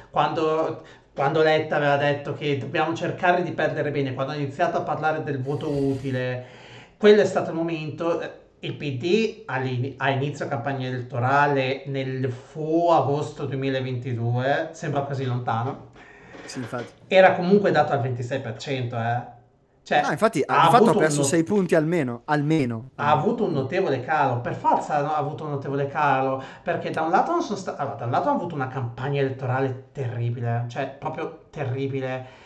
Quando, 0.09 0.83
quando 1.19 1.43
Letta 1.43 1.75
aveva 1.75 1.97
detto 1.97 2.33
che 2.33 2.57
dobbiamo 2.57 2.93
cercare 2.93 3.43
di 3.43 3.51
perdere 3.51 3.91
bene, 3.91 4.13
quando 4.13 4.31
ha 4.31 4.35
iniziato 4.37 4.77
a 4.77 4.83
parlare 4.83 5.21
del 5.21 5.41
voto 5.41 5.69
utile, 5.69 6.45
quello 6.95 7.19
è 7.19 7.25
stato 7.25 7.49
il 7.49 7.57
momento 7.57 8.21
il 8.59 8.73
PD 8.73 9.43
a 9.45 10.11
inizio 10.11 10.47
campagna 10.47 10.87
elettorale 10.87 11.83
nel 11.87 12.31
fu 12.31 12.87
agosto 12.89 13.43
2022, 13.47 14.69
sembra 14.71 15.01
quasi 15.01 15.25
lontano, 15.25 15.89
sì, 16.45 16.65
era 17.09 17.33
comunque 17.33 17.71
dato 17.71 17.91
al 17.91 17.99
26%, 17.99 18.93
eh. 18.93 19.38
Cioè, 19.83 20.01
no, 20.01 20.11
infatti 20.11 20.43
ha, 20.45 20.67
ha, 20.67 20.69
fatto 20.69 20.93
perso 20.93 21.23
6 21.23 21.39
not- 21.39 21.47
punti 21.47 21.75
almeno, 21.75 22.21
almeno. 22.25 22.91
Ha 22.95 23.09
avuto 23.11 23.45
un 23.45 23.53
notevole 23.53 24.01
calo, 24.01 24.39
per 24.41 24.53
forza 24.55 25.01
no, 25.01 25.13
ha 25.13 25.17
avuto 25.17 25.45
un 25.45 25.51
notevole 25.51 25.87
calo, 25.87 26.43
perché 26.61 26.91
da 26.91 27.01
un 27.01 27.09
lato 27.09 27.31
non 27.31 27.41
sono 27.41 27.57
sta- 27.57 27.75
allora, 27.75 27.95
da 27.95 28.05
un 28.05 28.11
lato 28.11 28.29
ha 28.29 28.33
avuto 28.33 28.55
una 28.55 28.67
campagna 28.67 29.19
elettorale 29.19 29.89
terribile, 29.91 30.65
cioè 30.67 30.87
proprio 30.87 31.45
terribile. 31.49 32.37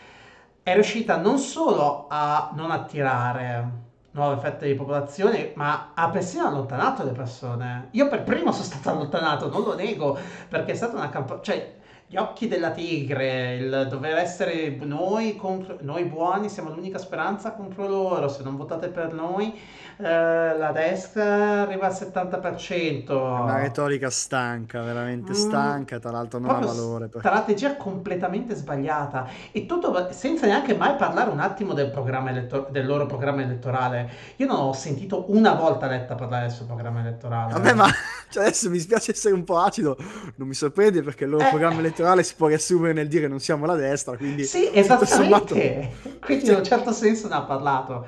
È 0.62 0.72
riuscita 0.72 1.18
non 1.18 1.38
solo 1.38 2.06
a 2.08 2.50
non 2.54 2.70
attirare 2.70 3.82
nuove 4.14 4.40
fette 4.40 4.66
di 4.66 4.74
popolazione, 4.74 5.52
ma 5.56 5.90
ha 5.94 6.08
persino 6.08 6.46
allontanato 6.46 7.04
le 7.04 7.10
persone. 7.10 7.88
Io 7.92 8.08
per 8.08 8.22
primo 8.22 8.52
sono 8.52 8.64
stato 8.64 8.90
allontanato, 8.90 9.50
non 9.50 9.62
lo 9.62 9.74
nego, 9.74 10.16
perché 10.48 10.72
è 10.72 10.74
stata 10.74 10.96
una 10.96 11.10
campagna... 11.10 11.42
Cioè, 11.42 11.74
gli 12.06 12.16
occhi 12.16 12.48
della 12.48 12.70
tigre, 12.70 13.56
il 13.56 13.86
dover 13.90 14.16
essere 14.16 14.76
noi, 14.82 15.36
contro, 15.36 15.78
noi 15.80 16.04
buoni, 16.04 16.48
siamo 16.48 16.70
l'unica 16.70 16.98
speranza 16.98 17.52
contro 17.52 17.88
loro, 17.88 18.28
se 18.28 18.42
non 18.42 18.56
votate 18.56 18.88
per 18.88 19.12
noi 19.12 19.52
eh, 19.96 20.56
la 20.58 20.72
destra 20.72 21.62
arriva 21.62 21.86
al 21.86 21.92
70%. 21.92 23.12
Una 23.12 23.60
retorica 23.60 24.10
stanca, 24.10 24.82
veramente 24.82 25.30
mm, 25.30 25.34
stanca, 25.34 25.98
tra 25.98 26.10
l'altro 26.10 26.40
non 26.40 26.50
ha 26.50 26.58
valore. 26.58 27.08
Per... 27.08 27.20
Strategia 27.20 27.76
completamente 27.76 28.54
sbagliata 28.54 29.28
e 29.52 29.66
tutto 29.66 30.08
senza 30.10 30.46
neanche 30.46 30.74
mai 30.74 30.96
parlare 30.96 31.30
un 31.30 31.40
attimo 31.40 31.74
del, 31.74 31.92
elettor- 32.28 32.70
del 32.70 32.86
loro 32.86 33.06
programma 33.06 33.42
elettorale. 33.42 34.10
Io 34.36 34.46
non 34.46 34.56
ho 34.56 34.72
sentito 34.72 35.26
una 35.28 35.54
volta 35.54 35.86
Letta 35.86 36.14
parlare 36.14 36.46
del 36.46 36.54
suo 36.54 36.66
programma 36.66 37.00
elettorale. 37.00 37.52
Vabbè, 37.52 37.72
ma 37.74 37.86
cioè 38.34 38.46
adesso 38.46 38.68
mi 38.68 38.80
spiace 38.80 39.12
essere 39.12 39.32
un 39.32 39.44
po' 39.44 39.58
acido, 39.58 39.96
non 40.34 40.48
mi 40.48 40.54
sorprende 40.54 41.02
perché 41.02 41.22
il 41.22 41.30
loro 41.30 41.46
eh, 41.46 41.50
programma 41.50 41.78
elettorale 41.78 42.24
si 42.24 42.34
può 42.34 42.48
riassumere 42.48 42.92
nel 42.92 43.06
dire 43.06 43.28
non 43.28 43.38
siamo 43.38 43.64
la 43.64 43.76
destra, 43.76 44.16
quindi... 44.16 44.44
Sì, 44.44 44.68
esattamente, 44.72 45.14
sommato... 45.14 45.54
quindi 46.18 46.48
in 46.48 46.56
un 46.56 46.64
certo 46.64 46.90
senso 46.90 47.28
ne 47.28 47.34
ha 47.34 47.42
parlato. 47.42 48.06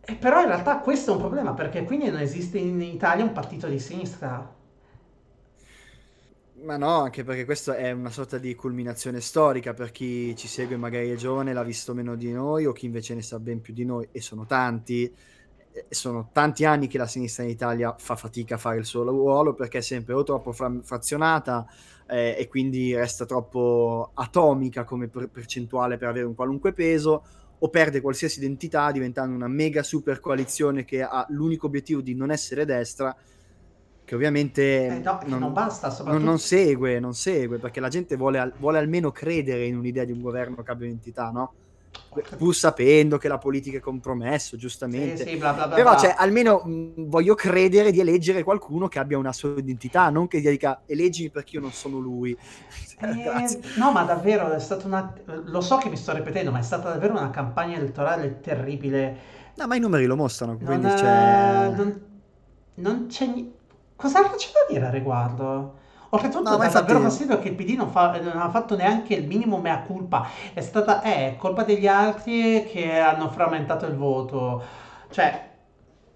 E 0.00 0.16
però 0.16 0.40
in 0.40 0.48
realtà 0.48 0.78
questo 0.78 1.12
è 1.12 1.14
un 1.14 1.20
problema 1.20 1.54
perché 1.54 1.84
quindi 1.84 2.10
non 2.10 2.18
esiste 2.18 2.58
in 2.58 2.82
Italia 2.82 3.22
un 3.22 3.32
partito 3.32 3.68
di 3.68 3.78
sinistra. 3.78 4.52
Ma 6.62 6.76
no, 6.76 7.02
anche 7.02 7.22
perché 7.22 7.44
questa 7.44 7.76
è 7.76 7.92
una 7.92 8.10
sorta 8.10 8.38
di 8.38 8.56
culminazione 8.56 9.20
storica 9.20 9.72
per 9.72 9.92
chi 9.92 10.34
ci 10.34 10.48
segue 10.48 10.76
magari 10.76 11.10
è 11.10 11.14
giovane, 11.14 11.52
l'ha 11.52 11.62
visto 11.62 11.94
meno 11.94 12.16
di 12.16 12.32
noi 12.32 12.66
o 12.66 12.72
chi 12.72 12.86
invece 12.86 13.14
ne 13.14 13.22
sa 13.22 13.38
ben 13.38 13.60
più 13.60 13.72
di 13.72 13.84
noi 13.84 14.08
e 14.10 14.20
sono 14.20 14.44
tanti. 14.46 15.14
Sono 15.88 16.30
tanti 16.32 16.64
anni 16.64 16.86
che 16.86 16.98
la 16.98 17.06
sinistra 17.06 17.42
in 17.42 17.50
Italia 17.50 17.94
fa 17.98 18.14
fatica 18.16 18.54
a 18.54 18.58
fare 18.58 18.78
il 18.78 18.84
suo 18.84 19.02
ruolo 19.02 19.54
perché 19.54 19.78
è 19.78 19.80
sempre 19.80 20.14
o 20.14 20.22
troppo 20.22 20.52
fra- 20.52 20.72
frazionata 20.82 21.66
eh, 22.06 22.36
e 22.38 22.48
quindi 22.48 22.94
resta 22.94 23.24
troppo 23.24 24.10
atomica 24.14 24.84
come 24.84 25.08
per- 25.08 25.28
percentuale 25.28 25.96
per 25.96 26.08
avere 26.08 26.26
un 26.26 26.34
qualunque 26.34 26.72
peso 26.72 27.24
o 27.58 27.68
perde 27.68 28.00
qualsiasi 28.00 28.38
identità 28.38 28.90
diventando 28.92 29.34
una 29.34 29.48
mega 29.48 29.82
super 29.82 30.20
coalizione 30.20 30.84
che 30.84 31.02
ha 31.02 31.26
l'unico 31.30 31.66
obiettivo 31.66 32.00
di 32.00 32.14
non 32.14 32.30
essere 32.30 32.64
destra 32.64 33.16
che 34.04 34.14
ovviamente 34.14 34.86
eh 34.86 34.98
no, 34.98 35.20
non, 35.26 35.38
non, 35.38 35.52
basta, 35.52 35.88
soprattutto... 35.88 36.18
non, 36.18 36.28
non, 36.28 36.38
segue, 36.38 37.00
non 37.00 37.14
segue 37.14 37.58
perché 37.58 37.80
la 37.80 37.88
gente 37.88 38.16
vuole, 38.16 38.52
vuole 38.58 38.78
almeno 38.78 39.10
credere 39.10 39.64
in 39.64 39.76
un'idea 39.76 40.04
di 40.04 40.12
un 40.12 40.20
governo 40.20 40.62
che 40.62 40.70
abbia 40.70 40.86
identità, 40.86 41.30
no? 41.30 41.52
Pur 42.36 42.54
sapendo 42.54 43.18
che 43.18 43.28
la 43.28 43.38
politica 43.38 43.78
è 43.78 43.80
compromesso, 43.80 44.56
giustamente. 44.56 45.24
Sì, 45.24 45.30
sì, 45.30 45.36
bla 45.36 45.52
bla 45.52 45.66
bla 45.66 45.76
Però 45.76 45.98
cioè, 45.98 46.14
almeno 46.16 46.62
mh, 46.64 47.08
voglio 47.08 47.34
credere 47.34 47.90
di 47.90 48.00
eleggere 48.00 48.42
qualcuno 48.42 48.88
che 48.88 48.98
abbia 48.98 49.18
una 49.18 49.32
sua 49.32 49.54
identità, 49.56 50.10
non 50.10 50.28
che 50.28 50.40
dica 50.40 50.82
eleggimi 50.86 51.30
perché 51.30 51.56
io 51.56 51.62
non 51.62 51.72
sono 51.72 51.98
lui. 51.98 52.36
Eh, 53.00 53.60
no, 53.76 53.92
ma 53.92 54.04
davvero 54.04 54.52
è 54.52 54.60
stata 54.60 54.86
una... 54.86 55.12
Lo 55.44 55.60
so 55.60 55.76
che 55.78 55.88
mi 55.88 55.96
sto 55.96 56.12
ripetendo, 56.12 56.50
ma 56.50 56.58
è 56.58 56.62
stata 56.62 56.90
davvero 56.90 57.12
una 57.12 57.30
campagna 57.30 57.76
elettorale 57.76 58.40
terribile. 58.40 59.16
No, 59.56 59.66
ma 59.66 59.76
i 59.76 59.80
numeri 59.80 60.06
lo 60.06 60.16
mostrano, 60.16 60.56
quindi 60.56 60.86
non, 60.86 60.94
c'è... 60.96 61.70
Non, 61.74 62.00
non 62.74 63.06
c'è... 63.08 63.26
Cos'altro 63.96 64.36
c'è 64.36 64.50
da 64.52 64.72
dire 64.72 64.86
a 64.86 64.90
riguardo? 64.90 65.82
Oltretutto 66.14 66.50
no, 66.50 66.56
dà 66.56 66.66
infatti... 66.66 66.86
davvero 66.86 67.08
fastidio 67.08 67.38
che 67.40 67.48
il 67.48 67.54
PD 67.56 67.70
non, 67.70 67.90
fa, 67.90 68.20
non, 68.20 68.36
ha 68.36 68.48
fatto 68.48 68.76
neanche 68.76 69.14
il 69.14 69.26
minimo 69.26 69.58
mea 69.58 69.80
culpa. 69.80 70.28
È 70.52 70.60
stata 70.60 71.02
è 71.02 71.34
colpa 71.36 71.64
degli 71.64 71.88
altri 71.88 72.66
che 72.70 72.98
hanno 73.00 73.30
frammentato 73.30 73.86
il 73.86 73.96
voto. 73.96 74.62
Cioè, 75.10 75.50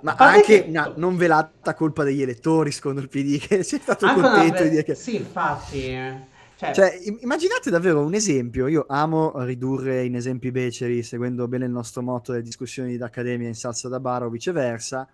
ma 0.02 0.14
anche 0.17 0.62
che... 0.62 0.64
una 0.69 0.93
non 0.95 1.17
velata 1.17 1.75
colpa 1.75 2.05
degli 2.05 2.23
elettori, 2.23 2.71
secondo 2.71 3.00
il 3.00 3.09
PD, 3.09 3.38
che 3.38 3.64
si 3.64 3.75
è 3.76 3.78
stato 3.81 4.07
anche 4.07 4.21
contento 4.21 4.59
ve... 4.59 4.62
di 4.62 4.71
dire 4.71 4.85
che... 4.85 4.95
Sì, 4.95 5.17
infatti... 5.17 6.26
Cioè... 6.59 6.73
cioè, 6.73 6.93
immaginate 7.21 7.71
davvero 7.71 8.00
un 8.00 8.14
esempio. 8.14 8.69
Io 8.69 8.87
amo 8.88 9.33
ridurre 9.45 10.05
in 10.05 10.14
esempi 10.14 10.52
beceri, 10.52 11.02
seguendo 11.02 11.47
bene 11.49 11.64
il 11.64 11.73
nostro 11.73 12.02
motto 12.02 12.31
delle 12.33 12.45
discussioni 12.45 12.97
d'accademia 12.97 13.49
in 13.49 13.55
salsa 13.55 13.88
da 13.88 13.99
bar 13.99 14.25
o 14.25 14.28
viceversa 14.28 15.09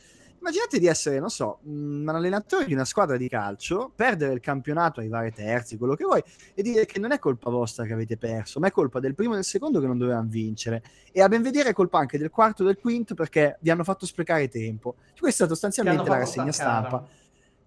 immaginate 0.45 0.79
di 0.79 0.87
essere, 0.87 1.19
non 1.19 1.31
so, 1.31 1.61
un 1.65 2.07
allenatore 2.07 2.67
di 2.67 2.75
una 2.75 2.85
squadra 2.85 3.17
di 3.17 3.29
calcio, 3.29 3.91
perdere 3.95 4.35
il 4.35 4.41
campionato, 4.41 5.01
arrivare 5.01 5.33
terzi, 5.33 5.79
quello 5.79 5.95
che 5.95 6.05
vuoi, 6.05 6.23
e 6.53 6.63
dire 6.63 6.85
che 6.85 6.99
non 6.99 7.13
è 7.13 7.19
colpa 7.19 7.49
vostra 7.49 7.87
che 7.87 7.95
avete 7.95 8.19
perso, 8.19 8.61
ma 8.61 8.67
è 8.67 8.71
colpa 8.71 9.01
del 9.01 9.15
primo 9.15 9.33
e 9.33 9.37
del 9.37 9.45
secondo 9.45 9.81
che 9.81 9.87
non 9.87 9.97
dovevano 9.97 10.27
vincere. 10.29 10.83
E 11.11 11.23
a 11.23 11.29
ben 11.29 11.41
vedere 11.41 11.71
è 11.71 11.73
colpa 11.73 11.99
anche 11.99 12.19
del 12.19 12.31
quarto 12.31 12.63
e 12.63 12.67
del 12.67 12.79
quinto 12.79 13.15
perché 13.15 13.57
vi 13.61 13.71
hanno 13.71 13.85
fatto 13.85 14.05
sprecare 14.05 14.49
tempo. 14.49 14.97
Questa 15.19 15.45
è 15.45 15.49
sostanzialmente 15.49 16.09
la 16.09 16.19
rassegna 16.19 16.53
stampa. 16.53 17.07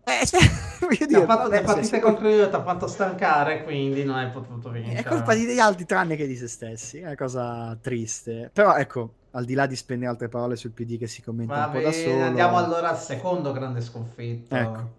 Eh, 0.03 0.25
cioè, 0.25 0.39
voglio 0.79 1.05
dire, 1.05 1.25
fatto 1.25 1.49
le 1.49 1.61
partite 1.61 1.99
contro 1.99 2.29
io 2.29 2.47
ti 2.47 2.55
ha 2.55 2.63
fatto 2.63 2.87
stancare, 2.87 3.63
quindi 3.63 4.05
non 4.05 4.15
hai 4.15 4.29
potuto 4.29 4.69
vincere. 4.69 4.99
È 4.99 5.03
colpa 5.03 5.33
degli 5.33 5.59
altri 5.59 5.85
tranne 5.85 6.15
che 6.15 6.27
di 6.27 6.35
se 6.37 6.47
stessi, 6.47 6.99
è 6.99 7.05
una 7.05 7.15
cosa 7.15 7.77
triste. 7.81 8.49
Però 8.53 8.75
ecco, 8.75 9.11
al 9.37 9.45
di 9.45 9.53
là 9.53 9.67
di 9.67 9.75
spendere 9.75 10.09
altre 10.09 10.29
parole 10.29 10.55
sul 10.55 10.71
PD 10.71 10.97
che 10.97 11.05
si 11.07 11.21
commenta 11.21 11.53
Va 11.53 11.65
un 11.67 11.71
bene, 11.71 11.83
po' 11.83 11.89
da 11.89 11.95
solo. 11.95 12.23
Andiamo 12.23 12.57
allora 12.57 12.89
al 12.89 12.97
secondo 12.97 13.51
grande 13.51 13.81
sconfitto. 13.81 14.55
Ecco. 14.55 14.91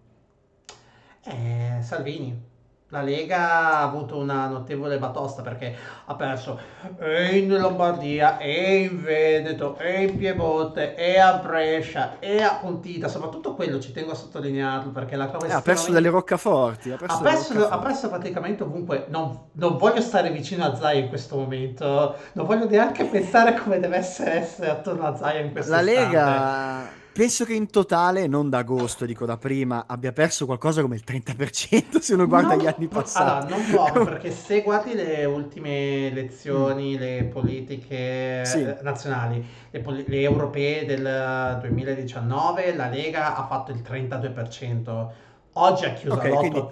Eh, 1.25 1.79
Salvini. 1.83 2.48
La 2.91 3.03
Lega 3.03 3.51
ha 3.51 3.83
avuto 3.83 4.17
una 4.17 4.47
notevole 4.47 4.99
batosta 4.99 5.43
perché 5.43 5.77
ha 6.07 6.15
perso 6.15 6.59
e 6.99 7.37
in 7.37 7.55
Lombardia, 7.55 8.39
e 8.39 8.85
in 8.85 9.03
Veneto, 9.03 9.77
e 9.77 10.05
in 10.05 10.17
Piemonte, 10.17 10.95
e 10.95 11.19
a 11.19 11.35
Brescia, 11.35 12.17
e 12.19 12.41
a 12.41 12.55
Pontita. 12.55 13.09
Soprattutto 13.09 13.55
quello 13.55 13.79
ci 13.79 13.93
tengo 13.93 14.13
a 14.13 14.15
sottolinearlo 14.15 14.91
perché 14.91 15.17
la 15.17 15.27
cosa 15.27 15.47
eh, 15.49 15.53
ha 15.53 15.61
perso 15.61 15.93
delle 15.93 16.09
roccaforti. 16.09 16.91
Ha 16.91 16.97
perso, 16.97 17.15
ha 17.15 17.21
perso, 17.21 17.53
roccaforti. 17.53 17.75
ha 17.75 17.79
perso 17.79 18.09
praticamente 18.09 18.63
ovunque. 18.63 19.05
Non, 19.09 19.39
non, 19.53 19.77
voglio 19.77 20.01
stare 20.01 20.31
vicino 20.31 20.65
a 20.65 20.75
Zaya 20.75 21.01
in 21.01 21.09
questo 21.11 21.37
momento. 21.37 22.17
Non 22.33 22.47
voglio 22.47 22.67
neanche 22.67 23.05
pensare 23.05 23.53
come 23.55 23.81
deve 23.81 23.99
essere, 23.99 24.33
essere 24.33 24.71
attorno 24.71 25.07
a 25.07 25.15
Zaya 25.15 25.41
in 25.41 25.53
questo 25.53 25.75
momento. 25.75 25.95
La 25.95 26.07
Lega 26.07 26.98
penso 27.19 27.45
che 27.45 27.53
in 27.53 27.69
totale, 27.69 28.29
non 28.29 28.49
da 28.49 28.59
agosto, 28.59 29.05
dico 29.05 29.27
da 29.27 29.37
prima, 29.37 29.87
abbia 29.89 30.13
perso 30.13 30.47
qualcosa 30.47 30.83
come 30.83 30.95
il 30.95 31.03
30% 31.05 31.99
se 31.99 32.15
uno 32.15 32.29
guarda 32.29 32.55
no, 32.55 32.63
gli 32.63 32.67
anni 32.69 32.87
passati. 32.87 33.49
Allora, 33.49 33.57
non 33.57 33.67
proprio, 33.69 34.05
perché 34.07 34.31
se 34.31 34.63
guardi 34.63 34.95
le 34.95 35.25
ultime 35.25 36.07
elezioni, 36.07 36.95
mm. 36.95 37.01
le 37.01 37.25
politiche 37.25 38.45
sì. 38.45 38.61
Eh, 38.61 38.79
nazionali, 38.83 39.45
le, 39.69 39.81
pol- 39.81 40.05
le, 40.07 40.21
europee 40.21 40.87
del 40.87 41.59
2019, 41.61 42.77
la 42.77 42.89
Lega 42.89 43.35
ha 43.35 43.45
fatto 43.49 43.73
il 43.73 43.83
32%. 43.85 45.07
Oggi 45.55 45.85
ha 45.87 45.93
chiuso 45.95 46.15
okay, 46.15 46.31
all'8, 46.31 46.71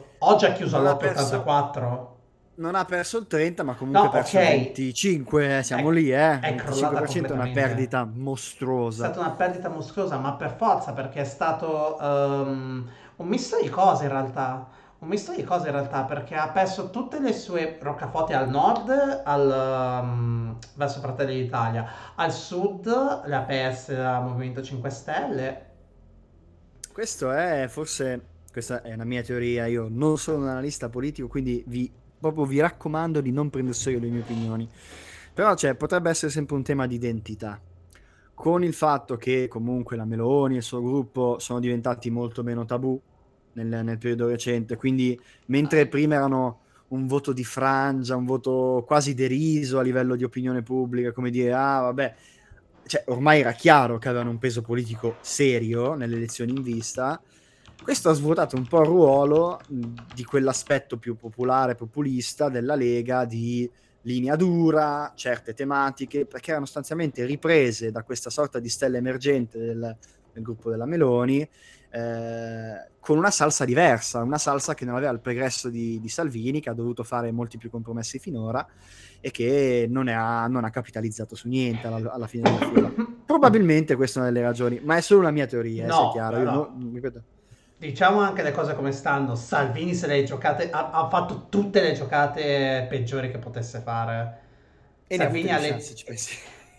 oggi 2.56 2.64
ha 2.64 2.64
chiuso 2.64 2.64
all'8,84% 2.64 2.64
non 2.66 2.74
ha 2.74 2.84
perso 2.84 3.18
il 3.18 3.26
30, 3.26 3.62
ma 3.62 3.74
comunque 3.74 4.02
no, 4.02 4.08
ha 4.08 4.12
perso 4.12 4.36
okay. 4.36 4.56
il 4.58 4.62
25, 4.66 5.58
eh, 5.58 5.62
siamo 5.62 5.90
è, 5.90 5.92
lì, 5.92 6.10
eh. 6.10 6.40
È 6.40 6.54
25% 6.54 7.26
è 7.26 7.32
una 7.32 7.50
perdita 7.52 8.08
mostruosa. 8.10 9.04
È 9.04 9.12
stata 9.12 9.26
una 9.26 9.34
perdita 9.36 9.68
mostruosa, 9.68 10.18
ma 10.18 10.34
per 10.34 10.54
forza, 10.56 10.92
perché 10.92 11.20
è 11.20 11.24
stato 11.24 11.96
um, 12.00 12.88
un 13.16 13.26
misto 13.28 13.58
di 13.60 13.68
cose 13.68 14.04
in 14.04 14.10
realtà. 14.10 14.68
Un 14.98 15.08
misto 15.08 15.34
di 15.34 15.44
cose 15.44 15.66
in 15.66 15.72
realtà, 15.72 16.04
perché 16.04 16.34
ha 16.34 16.48
perso 16.48 16.88
tutte 16.88 17.20
le 17.20 17.34
sue 17.34 17.78
roccaforti 17.80 18.32
al 18.32 18.48
nord, 18.48 19.22
al, 19.24 20.00
um, 20.02 20.58
verso 20.74 21.00
Fratelli 21.00 21.42
d'Italia, 21.42 21.86
al 22.14 22.32
sud 22.32 22.86
le 23.26 23.34
ha 23.34 23.42
perse 23.42 23.94
dal 23.94 24.22
Movimento 24.22 24.62
5 24.62 24.90
Stelle. 24.90 25.66
Questo 26.90 27.30
è 27.30 27.66
forse, 27.68 28.24
questa 28.50 28.80
è 28.80 28.94
una 28.94 29.04
mia 29.04 29.22
teoria, 29.22 29.66
io 29.66 29.86
non 29.90 30.16
sono 30.16 30.44
un 30.44 30.48
analista 30.48 30.88
politico, 30.88 31.28
quindi 31.28 31.62
vi 31.66 31.92
proprio 32.18 32.44
vi 32.44 32.60
raccomando 32.60 33.20
di 33.20 33.30
non 33.30 33.50
prendere 33.50 33.90
io 33.90 33.98
le 33.98 34.08
mie 34.08 34.20
opinioni. 34.20 34.68
Però 35.32 35.54
cioè, 35.54 35.74
potrebbe 35.74 36.10
essere 36.10 36.30
sempre 36.30 36.56
un 36.56 36.62
tema 36.62 36.86
di 36.86 36.94
identità. 36.94 37.60
Con 38.34 38.64
il 38.64 38.74
fatto 38.74 39.16
che 39.16 39.48
comunque 39.48 39.96
la 39.96 40.04
Meloni 40.04 40.54
e 40.54 40.58
il 40.58 40.62
suo 40.62 40.82
gruppo 40.82 41.38
sono 41.38 41.60
diventati 41.60 42.10
molto 42.10 42.42
meno 42.42 42.64
tabù 42.64 43.00
nel, 43.54 43.66
nel 43.66 43.98
periodo 43.98 44.28
recente, 44.28 44.76
quindi 44.76 45.18
mentre 45.46 45.86
prima 45.86 46.16
erano 46.16 46.60
un 46.88 47.06
voto 47.06 47.32
di 47.32 47.44
frangia, 47.44 48.14
un 48.14 48.26
voto 48.26 48.84
quasi 48.86 49.14
deriso 49.14 49.78
a 49.78 49.82
livello 49.82 50.14
di 50.16 50.24
opinione 50.24 50.62
pubblica, 50.62 51.12
come 51.12 51.30
dire, 51.30 51.52
ah 51.52 51.80
vabbè, 51.80 52.14
cioè, 52.86 53.04
ormai 53.06 53.40
era 53.40 53.52
chiaro 53.52 53.98
che 53.98 54.08
avevano 54.08 54.30
un 54.30 54.38
peso 54.38 54.62
politico 54.62 55.16
serio 55.20 55.94
nelle 55.94 56.16
elezioni 56.16 56.52
in 56.52 56.62
vista. 56.62 57.20
Questo 57.82 58.10
ha 58.10 58.14
svuotato 58.14 58.56
un 58.56 58.66
po' 58.66 58.80
il 58.80 58.86
ruolo 58.86 59.60
di 59.68 60.24
quell'aspetto 60.24 60.96
più 60.96 61.16
popolare, 61.16 61.74
populista 61.74 62.48
della 62.48 62.74
Lega 62.74 63.24
di 63.24 63.70
linea 64.02 64.36
dura, 64.36 65.12
certe 65.14 65.54
tematiche, 65.54 66.26
perché 66.26 66.50
erano 66.50 66.64
sostanzialmente 66.64 67.24
riprese 67.24 67.90
da 67.90 68.02
questa 68.02 68.30
sorta 68.30 68.58
di 68.58 68.68
stella 68.68 68.96
emergente 68.96 69.58
del, 69.58 69.96
del 70.32 70.42
gruppo 70.42 70.70
della 70.70 70.86
Meloni, 70.86 71.48
eh, 71.90 72.88
con 73.00 73.18
una 73.18 73.30
salsa 73.30 73.64
diversa, 73.64 74.22
una 74.22 74.38
salsa 74.38 74.74
che 74.74 74.84
non 74.84 74.96
aveva 74.96 75.12
il 75.12 75.20
pregresso 75.20 75.68
di, 75.68 76.00
di, 76.00 76.08
Salvini, 76.08 76.60
che 76.60 76.70
ha 76.70 76.74
dovuto 76.74 77.04
fare 77.04 77.30
molti 77.30 77.58
più 77.58 77.70
compromessi 77.70 78.18
finora 78.18 78.66
e 79.20 79.30
che 79.30 79.86
non, 79.88 80.08
ha, 80.08 80.46
non 80.46 80.64
ha, 80.64 80.70
capitalizzato 80.70 81.34
su 81.34 81.48
niente 81.48 81.86
alla, 81.86 82.12
alla, 82.12 82.26
fine 82.26 82.50
della 82.50 82.68
fila. 82.68 82.92
Probabilmente 83.26 83.96
questa 83.96 84.18
è 84.18 84.22
una 84.22 84.32
delle 84.32 84.44
ragioni, 84.44 84.80
ma 84.82 84.96
è 84.96 85.00
solo 85.00 85.20
una 85.20 85.30
mia 85.30 85.46
teoria, 85.46 85.84
eh, 85.84 85.88
no, 85.88 86.10
chiaro. 86.12 86.42
No. 86.42 86.74
Non, 86.76 86.90
ripeto. 86.92 87.22
Diciamo 87.78 88.20
anche 88.20 88.42
le 88.42 88.52
cose 88.52 88.74
come 88.74 88.90
stanno. 88.92 89.34
Salvini 89.34 89.94
se 89.94 90.06
le 90.06 90.24
giocate, 90.24 90.70
ha, 90.70 90.90
ha 90.90 91.08
fatto 91.08 91.46
tutte 91.48 91.82
le 91.82 91.92
giocate 91.92 92.86
peggiori 92.88 93.30
che 93.30 93.38
potesse 93.38 93.80
fare. 93.80 94.38
E 95.06 95.16
Salvini 95.16 95.52
ha 95.52 95.58
le... 95.58 95.82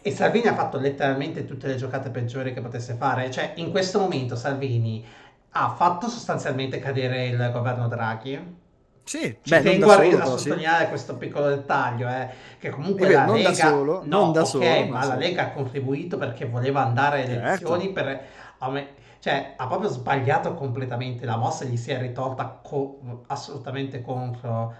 E 0.01 0.11
Salvini 0.11 0.47
ha 0.47 0.55
fatto 0.55 0.79
letteralmente 0.79 1.45
tutte 1.45 1.67
le 1.67 1.75
giocate 1.75 2.09
peggiori 2.09 2.53
che 2.53 2.61
potesse 2.61 2.93
fare. 2.93 3.29
Cioè, 3.29 3.53
in 3.55 3.71
questo 3.71 3.99
momento 3.99 4.35
Salvini 4.35 5.05
ha 5.51 5.69
fatto 5.69 6.07
sostanzialmente 6.07 6.79
cadere 6.79 7.27
il 7.27 7.49
governo 7.51 7.87
Draghi. 7.87 8.55
Sì, 9.03 9.37
Ci 9.41 9.49
beh, 9.49 9.61
tengo 9.61 9.89
solo, 9.89 10.17
a, 10.17 10.25
sottolineare 10.25 10.83
sì. 10.83 10.89
questo 10.89 11.15
piccolo 11.15 11.47
dettaglio, 11.47 12.09
eh, 12.09 12.27
che 12.59 12.69
comunque 12.69 13.07
beh, 13.07 13.13
la 13.13 13.25
non 13.25 13.35
Lega... 13.37 13.49
Da 13.49 13.55
solo, 13.55 14.01
no, 14.03 14.19
non 14.23 14.31
da 14.33 14.41
okay, 14.41 14.49
solo, 14.49 14.91
ma, 14.91 14.99
ma 14.99 15.05
la 15.05 15.15
Lega 15.15 15.43
ha 15.43 15.51
contribuito 15.51 16.17
perché 16.17 16.45
voleva 16.45 16.83
andare 16.83 17.23
alle 17.23 17.33
certo. 17.33 17.47
elezioni 17.47 17.91
per... 17.93 18.21
Cioè, 19.19 19.53
ha 19.57 19.67
proprio 19.67 19.89
sbagliato 19.89 20.53
completamente 20.53 21.25
la 21.25 21.37
mossa 21.37 21.63
e 21.65 21.67
gli 21.67 21.77
si 21.77 21.91
è 21.91 21.99
ritorta 21.99 22.59
co- 22.63 23.23
assolutamente 23.27 24.01
contro 24.01 24.73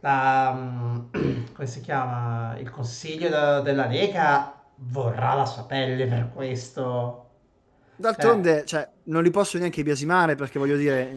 la... 0.00 1.06
come 1.52 1.66
si 1.66 1.80
chiama? 1.80 2.56
Il 2.58 2.70
consiglio 2.70 3.28
da, 3.28 3.60
della 3.60 3.86
Lega 3.86 4.54
vorrà 4.76 5.34
la 5.34 5.46
sua 5.46 5.64
pelle 5.64 6.06
per 6.06 6.30
questo. 6.32 7.26
D'altronde, 7.96 8.62
eh. 8.62 8.64
cioè, 8.64 8.88
non 9.04 9.22
li 9.22 9.30
posso 9.30 9.58
neanche 9.58 9.82
biasimare 9.82 10.34
perché 10.34 10.58
voglio 10.58 10.76
dire, 10.76 11.10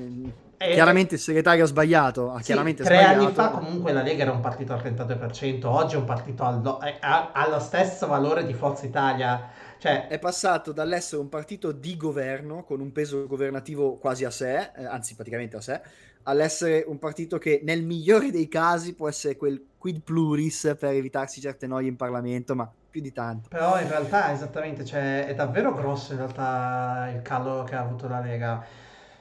eh, 0.57 0.73
chiaramente 0.73 1.15
il 1.15 1.21
segretario 1.21 1.63
ha 1.63 1.67
sbagliato. 1.67 2.31
Ha 2.31 2.39
sì, 2.39 2.43
chiaramente 2.45 2.83
tre 2.83 2.97
sbagliato. 2.97 3.23
anni 3.23 3.33
fa 3.33 3.49
comunque 3.49 3.93
la 3.93 4.01
Lega 4.01 4.23
era 4.23 4.31
un 4.31 4.41
partito 4.41 4.73
al 4.73 4.81
32%, 4.81 5.65
oggi 5.65 5.95
è 5.95 5.97
un 5.97 6.05
partito 6.05 6.43
allo, 6.43 6.79
ha, 6.99 7.31
ha 7.31 7.49
lo 7.49 7.59
stesso 7.59 8.07
valore 8.07 8.45
di 8.45 8.53
Forza 8.53 8.85
Italia. 8.85 9.49
Cioè, 9.83 10.07
è 10.07 10.17
passato 10.17 10.71
dall'essere 10.71 11.21
un 11.21 11.27
partito 11.27 11.73
di 11.73 11.97
governo 11.97 12.63
con 12.63 12.79
un 12.79 12.93
peso 12.93 13.27
governativo 13.27 13.97
quasi 13.97 14.23
a 14.23 14.31
sé, 14.31 14.71
eh, 14.77 14.85
anzi 14.85 15.13
praticamente 15.13 15.57
a 15.57 15.59
sé, 15.59 15.81
all'essere 16.23 16.85
un 16.87 16.97
partito 16.99 17.37
che 17.37 17.59
nel 17.65 17.83
migliore 17.83 18.31
dei 18.31 18.47
casi 18.47 18.93
può 18.93 19.09
essere 19.09 19.35
quel 19.35 19.61
quid 19.77 19.99
pluris 19.99 20.77
per 20.79 20.93
evitarsi 20.93 21.41
certe 21.41 21.67
noie 21.67 21.89
in 21.89 21.97
Parlamento, 21.97 22.55
ma 22.55 22.71
più 22.89 23.01
di 23.01 23.11
tanto. 23.11 23.49
Però 23.49 23.77
in 23.77 23.89
realtà 23.89 24.31
esattamente, 24.31 24.85
cioè, 24.85 25.25
è 25.25 25.35
davvero 25.35 25.73
grosso 25.73 26.13
in 26.13 26.19
realtà 26.19 27.11
il 27.13 27.21
calo 27.21 27.65
che 27.65 27.75
ha 27.75 27.81
avuto 27.81 28.07
la 28.07 28.21
Lega. 28.21 28.65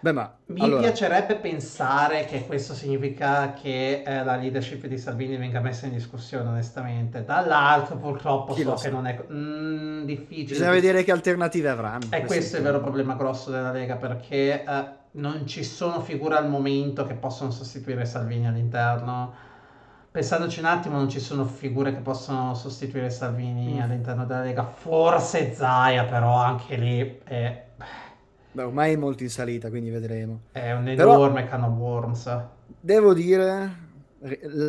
Beh, 0.03 0.11
ma 0.13 0.35
Mi 0.47 0.61
allora, 0.63 0.81
piacerebbe 0.81 1.37
pensare 1.37 2.25
che 2.25 2.45
questo 2.45 2.75
significa 2.75 3.53
che 3.53 4.03
eh, 4.05 4.25
la 4.25 4.35
leadership 4.35 4.87
di 4.87 4.99
Salvini 4.99 5.37
venga 5.37 5.61
messa 5.61 5.87
in 5.87 5.93
discussione, 5.93 6.49
onestamente. 6.49 7.25
Dall'altro, 7.25 7.97
purtroppo, 7.97 8.53
Chi 8.53 8.63
so 8.63 8.71
lo 8.71 8.75
che 8.75 8.91
non 8.91 9.07
è 9.07 9.17
mm, 9.33 10.03
difficile. 10.05 10.45
bisogna 10.55 10.71
vedere 10.73 11.05
che 11.05 11.13
alternative 11.13 11.69
avranno. 11.69 12.07
E 12.11 12.25
questo 12.25 12.57
è 12.57 12.59
il 12.59 12.65
vero 12.65 12.81
problema 12.81 13.15
grosso 13.15 13.51
della 13.53 13.71
Lega, 13.71 13.95
perché 13.95 14.65
eh, 14.65 14.85
non 15.13 15.47
ci 15.47 15.63
sono 15.63 16.01
figure 16.01 16.35
al 16.37 16.49
momento 16.49 17.07
che 17.07 17.15
possono 17.15 17.53
sostituire 17.53 18.05
Salvini 18.05 18.49
all'interno. 18.49 19.51
Pensandoci 20.11 20.59
un 20.59 20.67
attimo, 20.67 20.97
non 20.97 21.09
ci 21.09 21.21
sono 21.21 21.45
figure 21.47 21.95
che 21.95 22.01
possono 22.01 22.55
sostituire 22.55 23.09
Salvini 23.09 23.77
Mm. 23.77 23.81
all'interno 23.81 24.27
della 24.27 24.43
Lega. 24.43 24.65
Forse 24.65 25.55
Zaia, 25.55 26.05
però 26.05 26.35
anche 26.35 26.77
lì 26.77 27.21
è, 27.25 27.65
Beh, 28.53 28.63
ormai 28.63 28.93
è 28.93 28.97
molto 28.97 29.23
in 29.23 29.31
salita, 29.31 29.71
quindi 29.71 29.91
vedremo. 29.91 30.41
è 30.53 30.73
un 30.73 30.85
Però- 30.85 31.15
enorme 31.15 31.47
can 31.47 31.63
of 31.65 31.77
worms. 31.77 32.41
Devo 32.81 33.15
dire, 33.15 33.77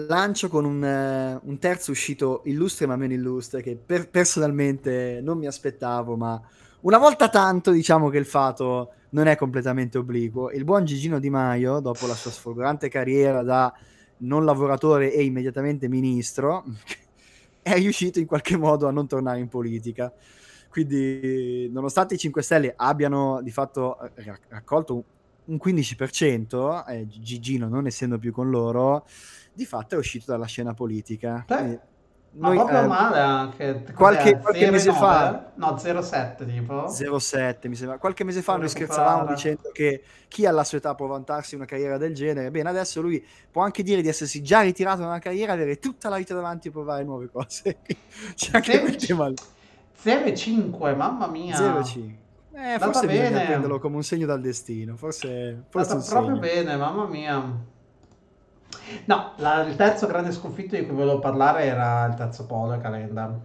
lancio 0.08 0.48
con 0.48 0.66
un, 0.66 0.84
eh, 0.84 1.40
un 1.44 1.60
terzo 1.60 1.92
uscito 1.92 2.42
illustre 2.46 2.86
ma 2.86 2.96
meno 2.96 3.14
illustre 3.14 3.62
che 3.62 3.76
per- 3.76 4.10
personalmente 4.10 5.20
non 5.22 5.38
mi 5.38 5.48
aspettavo, 5.48 6.16
ma 6.16 6.42
una 6.82 6.98
volta 6.98 7.30
tanto 7.30 7.72
diciamo 7.72 8.10
che 8.10 8.18
il 8.18 8.26
fato 8.26 8.92
non 9.10 9.28
è 9.28 9.36
completamente 9.36 9.98
obliquo. 9.98 10.50
Il 10.52 10.64
buon 10.64 10.86
Gigino 10.86 11.20
Di 11.20 11.30
Maio, 11.30 11.80
dopo 11.80 12.08
la 12.08 12.16
sua 12.16 12.32
sfolgorante 12.32 12.90
carriera 12.90 13.44
da 13.44 13.74
non 14.20 14.46
lavoratore 14.46 15.14
e 15.14 15.24
immediatamente 15.24 15.88
ministro, 15.90 16.64
è 17.62 17.74
riuscito 17.76 18.20
in 18.20 18.26
qualche 18.26 18.58
modo 18.58 18.88
a 18.88 18.92
non 18.92 19.08
tornare 19.08 19.40
in 19.40 19.50
politica. 19.50 20.12
Quindi, 20.74 21.70
nonostante 21.72 22.16
i 22.16 22.18
5 22.18 22.42
Stelle 22.42 22.74
abbiano 22.76 23.42
di 23.44 23.52
fatto 23.52 24.00
eh, 24.02 24.24
ra- 24.24 24.40
raccolto 24.50 24.96
un- 24.96 25.04
un 25.46 25.60
15%, 25.64 26.84
eh, 26.88 27.06
Gigino 27.08 27.68
non 27.68 27.86
essendo 27.86 28.18
più 28.18 28.32
con 28.32 28.50
loro, 28.50 29.06
di 29.54 29.66
fatto 29.68 29.94
è 29.94 29.98
uscito 30.00 30.32
dalla 30.32 30.48
scena 30.48 30.74
politica. 30.74 31.46
Ma 31.48 31.78
noi, 32.48 32.56
proprio 32.56 32.82
eh, 32.82 32.88
male 32.88 33.20
anche. 33.20 33.74
Cos'è? 33.84 33.94
qualche- 33.94 34.40
qualche 34.40 34.72
mese 34.72 34.90
0,9? 34.90 34.98
fa- 34.98 35.52
No, 35.58 35.78
0,7 35.78 36.44
tipo. 36.48 36.88
07 36.88 37.68
mi 37.68 37.76
sembra. 37.76 38.00
Qualche 38.00 38.24
mese 38.24 38.42
fa 38.42 38.56
noi 38.58 38.70
scherzavamo 38.70 39.28
dicendo 39.28 39.70
che 39.72 40.02
chi 40.28 40.48
alla 40.48 40.64
sua 40.64 40.80
età 40.80 40.96
può 40.96 41.06
vantarsi 41.06 41.54
una 41.54 41.66
carriera 41.66 42.00
del 42.00 42.16
genere, 42.16 42.50
bene, 42.50 42.68
adesso 42.70 43.00
lui 43.00 43.24
può 43.52 43.62
anche 43.62 43.84
dire 43.84 44.02
di 44.02 44.08
essersi 44.08 44.42
già 44.42 44.62
ritirato 44.62 45.02
da 45.02 45.06
una 45.06 45.20
carriera, 45.20 45.54
avere 45.54 45.78
tutta 45.78 46.10
la 46.10 46.18
vita 46.18 46.34
davanti 46.34 46.70
e 46.70 46.72
provare 46.72 47.04
nuove 47.04 47.30
cose. 47.32 47.78
C'è 48.34 48.50
anche 48.54 48.80
quel 48.80 49.00
Sì. 49.00 49.06
tema 49.06 49.28
lì. 49.28 49.36
0,5, 50.04 50.96
mamma 50.96 51.28
mia. 51.28 51.56
0,5. 51.56 52.22
Eh, 52.56 52.78
forse 52.80 53.08
bisogna 53.08 53.30
bene. 53.30 53.46
prenderlo 53.46 53.80
come 53.80 53.96
un 53.96 54.04
segno 54.04 54.26
dal 54.28 54.40
destino, 54.42 54.96
forse, 54.96 55.64
forse 55.70 55.96
proprio 56.08 56.36
segno. 56.36 56.40
bene, 56.40 56.76
mamma 56.76 57.06
mia. 57.08 57.42
No, 59.06 59.32
la- 59.38 59.64
il 59.64 59.76
terzo 59.76 60.06
grande 60.08 60.32
sconfitto 60.32 60.76
di 60.76 60.86
cui 60.86 60.96
volevo 60.96 61.20
parlare 61.20 61.64
era 61.64 62.06
il 62.06 62.14
terzo 62.16 62.46
polo 62.46 62.74
e 62.74 62.78
Calenda. 62.80 63.40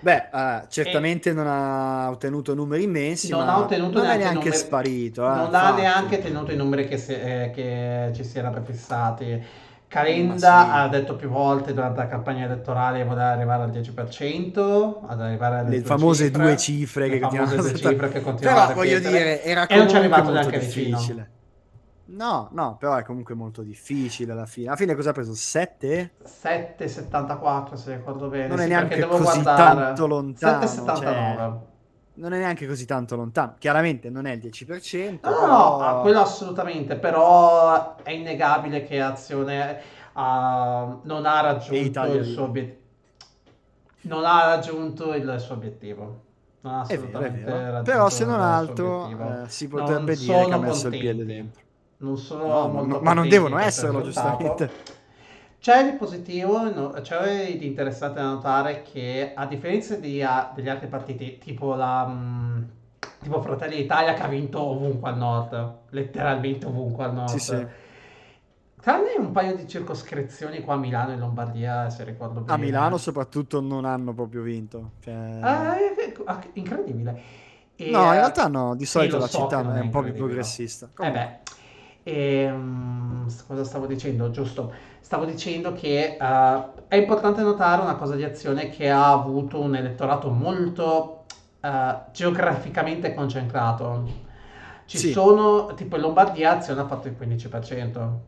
Beh, 0.00 0.28
eh, 0.32 0.62
certamente 0.68 1.32
non 1.32 1.46
ha 1.46 2.10
ottenuto 2.10 2.54
numeri 2.54 2.82
immensi, 2.84 3.30
Non 3.30 3.48
ha 3.48 3.58
ottenuto 3.58 3.98
non 4.02 4.06
è 4.10 4.16
neanche 4.18 4.34
numeri- 4.34 4.56
sparito. 4.56 5.22
eh, 5.24 5.28
non 5.28 5.38
ha 5.38 5.44
infatti. 5.44 5.80
neanche 5.80 6.18
tenuto 6.22 6.52
i 6.52 6.56
numeri 6.56 6.86
che, 6.86 6.98
si- 6.98 7.12
eh, 7.12 7.50
che 7.54 8.12
ci 8.14 8.22
si 8.24 8.38
era 8.38 8.50
prefissati. 8.50 9.42
Calenda 9.94 10.64
sì. 10.64 10.70
ha 10.72 10.88
detto 10.88 11.14
più 11.14 11.28
volte 11.28 11.72
durante 11.72 12.00
la 12.00 12.08
campagna 12.08 12.46
elettorale 12.46 12.98
che 12.98 13.04
voleva 13.04 13.28
arrivare 13.28 13.62
al 13.62 13.70
10%, 13.70 14.98
ad 15.06 15.20
arrivare 15.20 15.58
alle 15.58 15.68
Le 15.70 15.76
due 15.78 15.86
famose 15.86 16.24
cifre, 16.24 16.42
due 16.42 16.56
cifre 16.56 17.06
le 17.06 17.12
che 17.12 17.20
famose 17.20 17.56
due 17.56 17.70
a- 17.70 17.74
cifre 17.74 18.08
che 18.08 18.20
continuavano 18.20 18.66
Però 18.66 18.78
voglio 18.80 18.98
dire, 18.98 19.44
era 19.44 19.66
E 19.68 19.76
non 19.76 19.88
ci 19.88 19.94
è 19.94 19.98
arrivato 19.98 20.32
neanche 20.32 20.58
vicino. 20.58 20.96
difficile. 20.98 21.30
No, 22.06 22.48
no, 22.52 22.76
però 22.76 22.96
è 22.96 23.04
comunque 23.04 23.34
molto 23.34 23.62
difficile 23.62 24.32
alla 24.32 24.46
fine. 24.46 24.66
Alla 24.66 24.76
fine 24.76 24.96
cosa 24.96 25.10
ha 25.10 25.12
preso? 25.12 25.32
7? 25.32 26.10
7,74 26.24 27.74
se 27.74 27.94
ricordo 27.94 28.28
bene. 28.28 28.48
Non 28.48 28.58
è 28.58 28.62
sì, 28.64 28.68
neanche 28.70 28.88
perché 28.96 29.02
devo 29.04 29.16
così 29.24 29.42
guardare. 29.42 29.80
tanto 29.80 30.06
lontano, 30.08 30.64
7,79. 30.64 31.58
Non 32.16 32.32
è 32.32 32.38
neanche 32.38 32.66
così 32.66 32.86
tanto 32.86 33.16
lontano. 33.16 33.54
Chiaramente 33.58 34.08
non 34.08 34.26
è 34.26 34.32
il 34.32 34.38
10%, 34.40 35.10
No, 35.10 35.18
però... 35.20 35.94
no, 35.96 36.00
quello 36.02 36.20
assolutamente, 36.20 36.96
però 36.96 37.96
è 38.02 38.10
innegabile 38.12 38.84
che 38.84 39.00
Azione 39.00 39.80
ah, 40.12 40.96
non 41.02 41.26
ha 41.26 41.40
raggiunto 41.40 42.04
il 42.14 42.24
suo 42.24 42.44
obiettivo. 42.44 42.82
Non 44.02 44.24
ha 44.24 44.44
raggiunto 44.44 45.14
il 45.14 45.36
suo 45.40 45.54
obiettivo. 45.54 46.22
Non 46.60 46.74
ha 46.74 46.86
È 46.86 46.96
vero, 46.98 47.20
è 47.20 47.32
assolutamente 47.32 47.44
vero. 47.44 47.60
raggiunto 47.72 47.90
Però 47.90 48.08
se 48.10 48.24
non 48.24 48.40
altro 48.40 49.06
eh, 49.44 49.48
si 49.48 49.66
Non 49.66 49.84
potrebbe 49.84 50.16
dire 50.16 50.44
che 50.44 50.52
ha 50.52 50.58
messo 50.58 50.88
il 50.88 50.96
piede 50.98 51.24
contenti. 51.24 51.34
dentro. 51.34 51.62
Non 51.98 52.18
sono 52.18 52.46
No, 52.46 52.66
no, 52.84 53.00
ma 53.00 53.12
non 53.12 53.14
contenti 53.14 53.28
devono 53.28 53.58
esserlo, 53.58 54.02
giustamente. 54.02 54.70
C'è 55.64 55.82
di 55.90 55.96
positivo, 55.96 56.70
no- 56.70 56.90
c'è 56.90 57.56
di 57.56 57.64
interessante 57.64 58.20
da 58.20 58.26
notare 58.26 58.82
che 58.82 59.32
a 59.34 59.46
differenza 59.46 59.96
di- 59.96 60.22
a- 60.22 60.52
degli 60.54 60.68
altri 60.68 60.88
partiti, 60.88 61.38
tipo 61.38 61.72
la 61.74 62.04
mh, 62.06 62.68
tipo 63.22 63.40
Fratelli 63.40 63.76
d'Italia 63.76 64.12
che 64.12 64.22
ha 64.24 64.28
vinto 64.28 64.60
ovunque 64.60 65.08
al 65.08 65.16
nord, 65.16 65.76
letteralmente 65.88 66.66
ovunque 66.66 67.04
al 67.04 67.14
nord. 67.14 67.28
Sì, 67.30 67.38
sì. 67.38 67.66
Tranne 68.78 69.14
un 69.16 69.32
paio 69.32 69.56
di 69.56 69.66
circoscrizioni 69.66 70.60
qua 70.60 70.74
a 70.74 70.76
Milano 70.76 71.14
e 71.14 71.16
Lombardia, 71.16 71.88
se 71.88 72.04
ricordo 72.04 72.40
bene. 72.42 72.52
A 72.52 72.62
Milano 72.62 72.98
soprattutto 72.98 73.62
non 73.62 73.86
hanno 73.86 74.12
proprio 74.12 74.42
vinto. 74.42 74.90
Cioè... 75.00 75.38
Ah, 75.40 75.78
eh, 75.78 76.14
ah, 76.26 76.40
incredibile. 76.52 77.22
E, 77.76 77.90
no, 77.90 78.02
in 78.02 78.08
eh, 78.08 78.16
realtà 78.16 78.48
no, 78.48 78.76
di 78.76 78.84
solito 78.84 79.16
la 79.16 79.26
so 79.28 79.38
città 79.38 79.62
non 79.62 79.76
è 79.76 79.78
è 79.78 79.80
un 79.80 79.88
po' 79.88 80.02
più 80.02 80.12
progressista. 80.12 80.84
Eh 80.84 80.90
Comunque, 80.94 81.20
beh, 81.22 81.52
ehm, 82.04 83.26
s- 83.28 83.46
cosa 83.46 83.64
stavo 83.64 83.86
dicendo? 83.86 84.30
Giusto, 84.30 84.72
stavo 85.00 85.24
dicendo 85.24 85.72
che 85.72 86.16
eh, 86.20 86.64
è 86.88 86.96
importante 86.96 87.42
notare 87.42 87.82
una 87.82 87.96
cosa 87.96 88.14
di 88.16 88.24
azione 88.24 88.68
che 88.70 88.90
ha 88.90 89.10
avuto 89.12 89.60
un 89.60 89.74
elettorato 89.76 90.30
molto 90.30 91.24
eh, 91.60 91.96
geograficamente 92.12 93.14
concentrato. 93.14 94.22
Ci 94.86 94.98
sì, 94.98 95.12
sono, 95.12 95.74
tipo 95.74 95.96
in 95.96 96.02
Lombardia 96.02 96.52
Azione 96.52 96.80
ha 96.82 96.86
fatto 96.86 97.08
il 97.08 97.14
15%, 97.16 98.20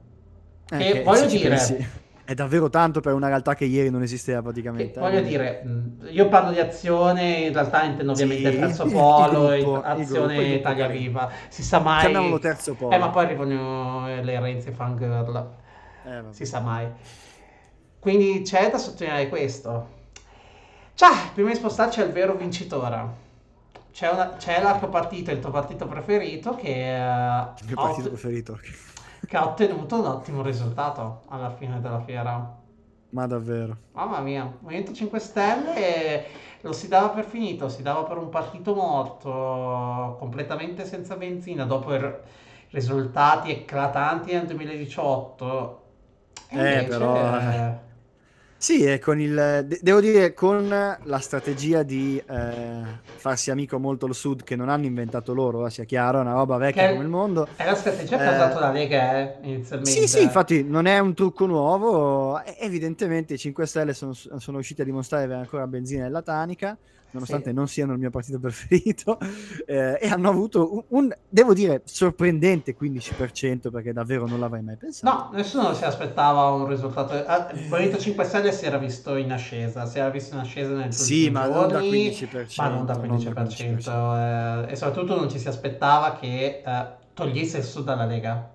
eh, 0.71 0.77
che 0.77 0.85
che 0.87 1.03
voglio 1.03 1.27
dire, 1.27 1.79
è 2.27 2.35
davvero 2.35 2.69
tanto 2.69 3.01
per 3.01 3.13
una 3.15 3.29
realtà 3.29 3.55
che 3.55 3.65
ieri 3.67 3.89
non 3.89 4.03
esisteva 4.03 4.39
che 4.39 4.45
praticamente. 4.45 4.99
eh, 4.99 5.01
voglio 5.01 5.21
dire, 5.21 5.63
io 6.11 6.29
parlo 6.29 6.51
di 6.51 6.59
Azione, 6.59 7.37
in 7.47 7.53
realtà 7.53 7.85
intendo 7.85 8.15
Sì, 8.17 8.23
ovviamente 8.25 8.49
il 8.49 8.55
il, 8.57 8.61
terzo 8.61 8.85
polo, 8.87 9.55
il- 9.55 9.63
gruppo, 9.63 9.83
Azione 9.83 10.35
il 10.39 10.53
Italia. 10.55 10.87
Viva, 10.89 11.31
si 11.49 11.63
sa 11.63 11.81
Chiamiamolo 11.81 12.31
mai... 12.33 12.41
terzo 12.41 12.73
Eh, 12.73 12.75
ma 12.75 12.99
polo. 12.99 13.11
poi 13.11 13.25
arrivano 13.25 14.09
eh, 14.09 14.25
le 14.25 14.41
Renzi 14.41 14.73
fangirl, 14.73 15.49
Eh, 16.05 16.23
si 16.31 16.45
sa 16.45 16.59
mai. 16.61 16.89
Quindi 18.01 18.43
c'è 18.43 18.71
da 18.71 18.79
sottolineare 18.79 19.29
questo. 19.29 19.95
Ciao, 20.95 21.15
prima 21.33 21.51
di 21.51 21.57
spostarci 21.57 22.01
al 22.01 22.11
vero 22.11 22.35
vincitore. 22.35 23.25
C'è, 23.93 24.11
una- 24.11 24.35
c'è 24.37 24.61
l'arco 24.61 24.89
partito, 24.89 25.31
il 25.31 25.39
tuo 25.41 25.51
partito 25.51 25.87
preferito, 25.87 26.55
che, 26.57 26.95
eh, 26.97 27.47
Il 27.61 27.67
mio 27.67 27.77
partito 27.77 28.09
preferito. 28.09 28.59
Che 29.27 29.37
ha 29.37 29.47
ottenuto 29.47 29.99
un 30.01 30.07
ottimo 30.07 30.43
risultato 30.43 31.23
alla 31.29 31.51
fine 31.51 31.81
della 31.81 32.01
fiera. 32.01 32.57
Ma 33.11 33.27
davvero. 33.27 33.77
Mamma 33.93 34.21
mia, 34.21 34.45
Movimento 34.61 34.93
5 34.93 35.19
Stelle 35.19 36.27
lo 36.61 36.73
si 36.73 36.87
dava 36.89 37.09
per 37.11 37.25
finito, 37.25 37.69
si 37.71 37.83
dava 37.83 38.03
per 38.05 38.19
un 38.19 38.29
partito 38.29 38.75
morto, 38.75 40.17
completamente 40.19 40.85
senza 40.85 41.17
benzina, 41.17 41.65
dopo 41.65 41.95
i 41.95 42.15
risultati 42.71 43.51
eclatanti 43.51 44.33
nel 44.33 44.47
2018. 44.47 45.83
E 46.49 46.59
Eh, 46.59 46.61
invece... 46.61 46.89
però... 46.99 47.39
eh. 47.39 47.79
Sì, 48.59 48.83
e 48.85 48.99
con 48.99 49.21
il, 49.21 49.65
de- 49.67 49.79
devo 49.83 50.01
dire, 50.01 50.33
con 50.33 50.67
la 50.69 51.19
strategia 51.19 51.83
di 51.83 52.17
eh, 52.27 52.83
farsi 53.15 53.51
amico 53.51 53.79
molto 53.79 54.07
al 54.07 54.15
sud, 54.15 54.43
che 54.45 54.57
non 54.57 54.71
hanno 54.71 54.87
inventato 54.87 55.35
loro, 55.35 55.67
eh, 55.67 55.71
sia 55.71 55.85
chiaro, 55.85 56.19
è 56.19 56.21
una 56.23 56.33
roba 56.33 56.57
vecchia 56.57 56.89
come 56.89 57.01
il 57.03 57.05
Che 57.05 57.11
mondo. 57.11 57.49
è 57.55 57.65
la 57.67 57.75
strategia 57.75 58.17
che 58.17 58.23
ha 58.25 58.51
Eh, 58.51 58.59
la 58.59 58.71
Lega, 58.73 59.19
eh, 59.21 59.37
sì, 59.41 59.49
inizialmente. 59.49 60.07
sì, 60.09 60.23
infatti 60.23 60.65
non 60.65 60.87
è 60.87 60.99
un 60.99 61.13
trucco 61.15 61.45
nuovo. 61.47 62.43
e- 62.43 62.57
Evidentemente 62.61 63.35
i 63.35 63.39
5 63.39 63.67
Stelle 63.67 63.93
sono, 63.93 64.15
sono 64.15 64.57
riusciti 64.57 64.81
a 64.81 64.85
dimostrare 64.85 65.25
di 65.25 65.29
avere 65.31 65.45
ancora 65.45 65.67
benzina 65.67 66.05
nella 66.05 66.23
tanica, 66.23 66.77
nonostante 67.17 67.49
Sì. 67.51 67.55
non 67.55 67.67
siano 67.69 67.93
il 67.93 67.99
mio 67.99 68.11
partito 68.11 68.39
preferito, 68.41 69.19
eh, 69.67 69.99
e 70.01 70.09
hanno 70.09 70.29
avuto 70.29 70.75
un, 70.75 70.83
un, 70.89 71.13
devo 71.29 71.55
dire, 71.55 71.83
sorprendente 71.85 72.77
15%, 72.79 73.71
perché 73.71 73.93
davvero 73.93 74.27
non 74.27 74.39
l'avrei 74.39 74.63
mai 74.63 74.77
pensato. 74.77 75.11
No, 75.13 75.31
nessuno 75.33 75.75
si 75.75 75.85
aspettava 75.85 76.51
un 76.51 76.67
risultato. 76.69 77.15
Il 77.15 77.69
Movimento 77.69 77.99
5 77.99 78.25
Stelle 78.25 78.53
si 78.53 78.65
era 78.67 78.79
visto 78.79 79.17
in 79.17 79.33
ascesa, 79.33 79.87
si 79.87 79.99
era 79.99 80.11
visto 80.11 80.35
in 80.35 80.41
ascesa 80.43 80.73
negli 80.75 80.93
Sì, 80.93 81.31
ma 81.31 81.47
non 81.47 81.69
da 81.69 81.81
giorni, 81.81 82.09
15%, 82.11 82.55
ma 82.57 82.69
non 82.69 82.87
da 82.87 82.95
non 82.97 83.23
da 83.25 83.43
15%. 83.43 83.77
15%. 83.79 84.67
eh, 84.69 84.73
e 84.73 84.77
soprattutto 84.77 85.17
non 85.17 85.31
ci 85.31 85.39
si 85.39 85.49
aspettava 85.49 86.17
che 86.19 86.63
eh, 86.65 86.87
togliesse 87.15 87.59
il 87.59 87.65
Sud 87.65 87.85
dalla 87.85 88.05
Lega. 88.05 88.51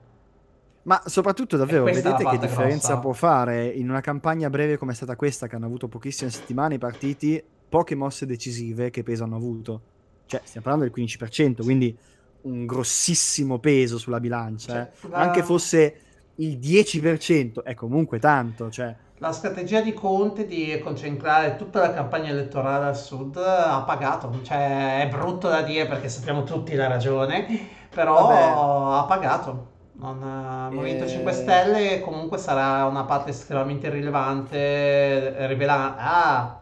Ma 0.84 1.00
soprattutto 1.06 1.58
davvero, 1.58 1.84
vedete 1.84 2.24
che 2.26 2.38
differenza 2.40 2.94
grossa. 2.94 2.98
può 2.98 3.14
fare 3.14 3.68
in 3.68 3.88
una 3.90 4.02
campagna 4.02 4.50
breve 4.50 4.78
come 4.78 4.94
è 4.94 4.96
stata 4.96 5.16
questa, 5.16 5.46
che 5.48 5.56
hanno 5.56 5.68
avuto 5.68 5.88
pochissime 5.88 6.32
settimane 6.32 6.76
i 6.76 6.78
partiti, 6.80 7.44
poche 7.72 7.96
mosse 7.96 8.26
decisive 8.26 8.90
che 8.90 9.02
peso 9.02 9.24
hanno 9.24 9.38
avuto. 9.38 9.82
Cioè, 10.26 10.42
stiamo 10.44 10.66
parlando 10.68 10.92
del 10.92 11.06
15%, 11.06 11.64
quindi 11.64 11.98
un 12.42 12.66
grossissimo 12.66 13.60
peso 13.60 13.98
sulla 13.98 14.20
bilancia. 14.20 14.74
Cioè, 14.74 15.10
eh. 15.10 15.14
Anche 15.14 15.40
la, 15.40 15.46
fosse 15.46 15.96
il 16.36 16.58
10%, 16.58 17.64
è 17.64 17.74
comunque 17.74 18.20
tanto. 18.20 18.70
Cioè, 18.70 18.94
la 19.20 19.32
strategia 19.32 19.80
di 19.80 19.94
Conte 19.94 20.46
di 20.46 20.78
concentrare 20.84 21.56
tutta 21.56 21.80
la 21.80 21.94
campagna 21.94 22.30
elettorale 22.30 22.88
al 22.88 22.98
Sud 22.98 23.38
ha 23.38 23.82
pagato. 23.84 24.42
Cioè, 24.44 25.04
è 25.04 25.08
brutto 25.08 25.48
da 25.48 25.62
dire 25.62 25.88
perché 25.88 26.10
sappiamo 26.10 26.44
tutti 26.44 26.76
la 26.76 26.88
ragione, 26.88 27.40
vabbè, 27.40 27.60
però 27.90 28.98
ha 29.00 29.06
pagato. 29.06 29.70
Non, 29.94 30.22
eh, 30.22 30.76
Movimento 30.76 31.08
5 31.08 31.32
eh, 31.32 31.34
Stelle 31.34 32.02
comunque 32.02 32.38
sarà 32.38 32.86
una 32.86 33.06
parte 33.06 33.30
estremamente 33.30 33.90
rilevante, 33.90 35.48
rivela- 35.48 35.96
ah, 35.98 36.62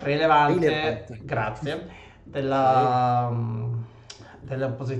rilevante, 0.00 1.06
rilevante. 1.06 1.18
grazie, 1.20 1.88
della, 2.22 3.28
mm, 3.30 3.74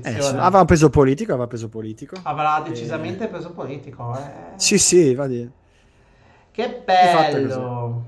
Eh, 0.03 0.21
sì, 0.21 0.21
dell'opposizione. 0.21 0.39
aveva 0.39 0.61
un 0.61 0.67
peso 0.67 0.89
politico, 0.91 1.33
aveva 1.33 1.47
peso 1.47 1.69
politico. 1.69 2.17
Avrà 2.23 2.61
E... 2.63 2.63
decisamente 2.63 3.29
peso 3.29 3.53
politico. 3.53 4.17
Sì, 4.55 4.79
eh. 4.79 4.79
sì, 4.79 5.15
va 5.15 5.27
di, 5.27 5.51
Che 6.53 6.83
bello! 6.85 8.05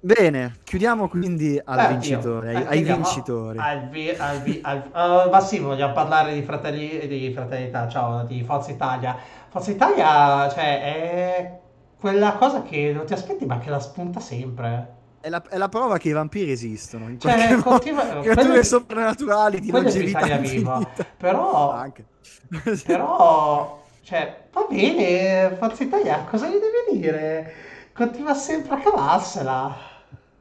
Bene, 0.00 0.60
chiudiamo 0.64 1.06
quindi 1.08 1.60
al 1.62 1.82
Eh, 1.82 1.84
vincitore, 1.84 2.48
ai, 2.50 2.62
eh, 2.62 2.66
ai 2.66 2.82
vincitori. 2.82 3.62
al, 3.62 3.88
vi- 3.88 4.10
al, 4.16 4.42
vi- 4.42 4.60
al- 4.62 4.90
eh, 4.94 5.30
ma 5.30 5.40
sì, 5.40 5.58
vogliamo 5.58 5.92
parlare 5.92 6.34
di 6.34 6.42
Fratelli, 6.42 7.06
di 7.06 7.28
d'Italia, 7.28 7.88
ciao, 7.88 8.24
di 8.24 8.42
Forza 8.44 8.70
Italia. 8.70 9.16
Forza 9.48 9.70
Italia, 9.70 10.48
cioè, 10.50 10.82
è 10.82 11.60
quella 11.98 12.34
cosa 12.34 12.62
che 12.62 12.92
non 12.92 13.06
ti 13.06 13.12
aspetti, 13.12 13.46
ma 13.46 13.58
che 13.58 13.70
la 13.70 13.80
spunta 13.80 14.20
sempre. 14.20 14.94
È 15.26 15.28
la, 15.28 15.42
è 15.42 15.56
la 15.56 15.68
prova 15.68 15.98
che 15.98 16.10
i 16.10 16.12
vampiri 16.12 16.52
esistono, 16.52 17.08
in 17.08 17.18
Cioè, 17.18 17.50
modo, 17.50 17.62
continua, 17.62 18.20
creature 18.20 18.62
soprannaturali 18.62 19.58
di 19.58 19.72
longevità 19.72 20.36
Viva. 20.36 20.88
Però, 21.16 21.72
Anche. 21.72 22.04
però, 22.86 23.82
cioè, 24.02 24.46
va 24.52 24.66
bene, 24.70 25.56
Forza 25.58 25.82
Italia, 25.82 26.24
cosa 26.30 26.46
gli 26.46 26.60
devi 26.60 27.00
dire? 27.00 27.54
Continua 27.92 28.34
sempre 28.34 28.76
a 28.76 28.78
cavarsela. 28.78 29.76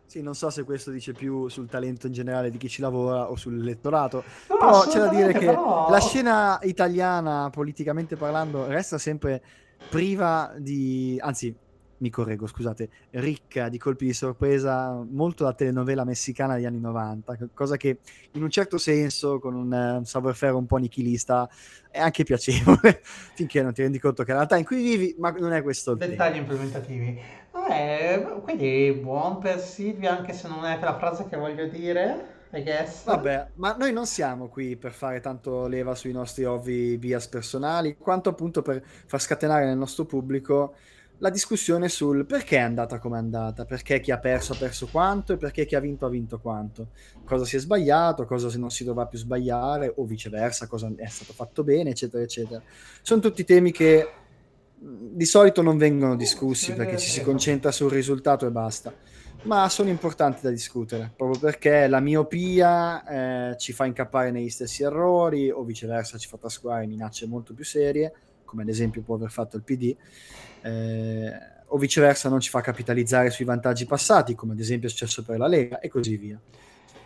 Sì, 0.05 0.21
non 0.21 0.35
so 0.35 0.51
se 0.51 0.63
questo 0.63 0.91
dice 0.91 1.13
più 1.13 1.47
sul 1.47 1.67
talento 1.67 2.05
in 2.05 2.13
generale 2.13 2.51
di 2.51 2.59
chi 2.59 2.69
ci 2.69 2.81
lavora 2.81 3.31
o 3.31 3.35
sull'elettorato, 3.35 4.23
No, 4.49 4.57
però 4.57 4.81
c'è 4.85 4.99
da 4.99 5.07
dire 5.07 5.33
che 5.33 5.47
però... 5.47 5.89
la 5.89 5.99
scena 5.99 6.59
italiana, 6.61 7.49
politicamente 7.51 8.15
parlando, 8.17 8.67
resta 8.67 8.99
sempre 8.99 9.41
priva 9.89 10.53
di, 10.57 11.19
anzi, 11.19 11.57
mi 11.97 12.09
correggo, 12.09 12.47
scusate, 12.47 12.89
ricca 13.11 13.69
di 13.69 13.77
colpi 13.77 14.05
di 14.05 14.13
sorpresa, 14.13 15.03
molto 15.09 15.43
da 15.43 15.53
telenovela 15.53 16.03
messicana 16.03 16.55
degli 16.55 16.65
anni 16.65 16.79
90, 16.79 17.37
cosa 17.53 17.77
che 17.77 17.99
in 18.31 18.43
un 18.43 18.49
certo 18.49 18.77
senso, 18.77 19.39
con 19.39 19.55
un 19.55 19.73
eh, 19.73 20.05
savoir-faire 20.05 20.53
un 20.53 20.65
po' 20.65 20.77
nichilista, 20.77 21.49
è 21.89 21.99
anche 21.99 22.23
piacevole, 22.23 22.99
finché 23.35 23.61
non 23.61 23.73
ti 23.73 23.81
rendi 23.81 23.99
conto 23.99 24.23
che 24.23 24.31
la 24.31 24.37
realtà 24.37 24.57
in 24.57 24.65
cui 24.65 24.81
vivi, 24.81 25.15
ma 25.17 25.31
non 25.31 25.53
è 25.53 25.61
questo. 25.61 25.95
Dettagli 25.95 26.37
implementativi. 26.37 27.19
Vabbè, 27.51 28.41
quindi 28.43 28.99
buon 29.01 29.39
per 29.39 29.59
Silvia, 29.59 30.17
anche 30.17 30.33
se 30.33 30.49
non 30.49 30.65
è 30.65 30.77
la 30.79 30.97
frase 30.97 31.25
che 31.29 31.37
voglio 31.37 31.67
dire, 31.67 32.33
guess. 32.49 33.05
Vabbè, 33.05 33.47
ma 33.55 33.75
noi 33.77 33.93
non 33.93 34.05
siamo 34.05 34.49
qui 34.49 34.75
per 34.75 34.91
fare 34.91 35.21
tanto 35.21 35.67
leva 35.67 35.95
sui 35.95 36.11
nostri 36.11 36.43
ovvi 36.43 36.97
bias 36.97 37.29
personali, 37.29 37.95
quanto 37.97 38.27
appunto 38.29 38.61
per 38.61 38.83
far 38.83 39.21
scatenare 39.21 39.65
nel 39.65 39.77
nostro 39.77 40.03
pubblico 40.03 40.75
la 41.19 41.29
discussione 41.29 41.87
sul 41.87 42.25
perché 42.25 42.57
è 42.57 42.61
andata 42.61 42.99
come 42.99 43.15
è 43.15 43.19
andata, 43.19 43.65
perché 43.65 43.99
chi 43.99 44.11
ha 44.11 44.19
perso 44.19 44.53
ha 44.53 44.57
perso 44.57 44.87
quanto 44.87 45.33
e 45.33 45.37
perché 45.37 45.65
chi 45.65 45.75
ha 45.75 45.79
vinto 45.79 46.05
ha 46.05 46.09
vinto 46.09 46.39
quanto, 46.39 46.89
cosa 47.23 47.45
si 47.45 47.55
è 47.55 47.59
sbagliato, 47.59 48.25
cosa 48.25 48.55
non 48.57 48.69
si 48.69 48.83
dovrà 48.83 49.05
più 49.05 49.17
sbagliare 49.17 49.93
o 49.95 50.03
viceversa, 50.05 50.67
cosa 50.67 50.91
è 50.95 51.07
stato 51.07 51.33
fatto 51.33 51.63
bene, 51.63 51.91
eccetera, 51.91 52.21
eccetera. 52.21 52.61
Sono 53.01 53.21
tutti 53.21 53.43
temi 53.43 53.71
che 53.71 54.07
di 54.77 55.25
solito 55.25 55.61
non 55.61 55.77
vengono 55.77 56.15
discussi 56.15 56.73
perché 56.73 56.97
ci 56.97 57.09
si 57.09 57.21
concentra 57.23 57.71
sul 57.71 57.89
risultato 57.89 58.45
e 58.45 58.51
basta 58.51 58.93
ma 59.43 59.69
sono 59.69 59.89
importanti 59.89 60.41
da 60.41 60.49
discutere 60.49 61.11
proprio 61.15 61.39
perché 61.39 61.87
la 61.87 61.99
miopia 61.99 63.51
eh, 63.51 63.57
ci 63.57 63.73
fa 63.73 63.85
incappare 63.85 64.31
negli 64.31 64.49
stessi 64.49 64.83
errori 64.83 65.49
o 65.49 65.63
viceversa 65.63 66.17
ci 66.17 66.27
fa 66.27 66.37
trascurare 66.37 66.85
minacce 66.87 67.25
molto 67.25 67.53
più 67.53 67.63
serie 67.63 68.13
come 68.43 68.63
ad 68.63 68.69
esempio 68.69 69.01
può 69.01 69.15
aver 69.15 69.31
fatto 69.31 69.55
il 69.55 69.63
PD 69.63 69.95
eh, 70.65 71.31
o 71.67 71.77
viceversa 71.77 72.29
non 72.29 72.39
ci 72.39 72.49
fa 72.49 72.61
capitalizzare 72.61 73.29
sui 73.29 73.45
vantaggi 73.45 73.85
passati 73.85 74.35
come 74.35 74.53
ad 74.53 74.59
esempio 74.59 74.87
è 74.87 74.91
successo 74.91 75.23
per 75.23 75.37
la 75.37 75.47
Lega 75.47 75.79
e 75.79 75.89
così 75.89 76.17
via 76.17 76.39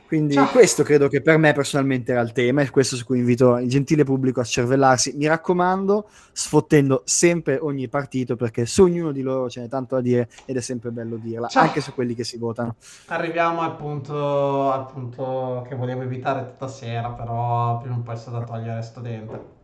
quindi 0.07 0.33
Ciao. 0.33 0.47
questo 0.47 0.81
credo 0.81 1.07
che 1.07 1.21
per 1.21 1.37
me 1.37 1.53
personalmente 1.53 2.13
era 2.13 2.21
il 2.21 2.31
tema 2.31 2.61
e 2.61 2.69
questo 2.71 2.95
su 2.95 3.05
cui 3.05 3.19
invito 3.19 3.57
il 3.57 3.69
gentile 3.69 4.03
pubblico 4.03 4.39
a 4.39 4.43
cervellarsi 4.43 5.13
mi 5.15 5.27
raccomando 5.27 6.09
sfottendo 6.31 7.03
sempre 7.05 7.59
ogni 7.61 7.87
partito 7.87 8.35
perché 8.35 8.65
su 8.65 8.83
ognuno 8.83 9.11
di 9.11 9.21
loro 9.21 9.49
ce 9.49 9.61
n'è 9.61 9.67
tanto 9.67 9.95
da 9.95 10.01
dire 10.01 10.27
ed 10.45 10.57
è 10.57 10.61
sempre 10.61 10.89
bello 10.89 11.17
dirla 11.17 11.47
Ciao. 11.47 11.63
anche 11.63 11.79
su 11.79 11.93
quelli 11.93 12.15
che 12.15 12.23
si 12.23 12.37
votano 12.37 12.75
Arriviamo 13.07 13.61
al 13.61 13.75
punto, 13.75 14.71
al 14.71 14.85
punto 14.87 15.65
che 15.67 15.75
volevo 15.75 16.01
evitare 16.01 16.53
stasera, 16.55 17.09
però 17.11 17.77
prima 17.79 17.95
o 17.95 17.99
poi 17.99 18.15
è 18.15 18.17
stato 18.17 18.39
da 18.39 18.43
togliere 18.45 18.81
sto 18.81 18.99
dente. 19.01 19.57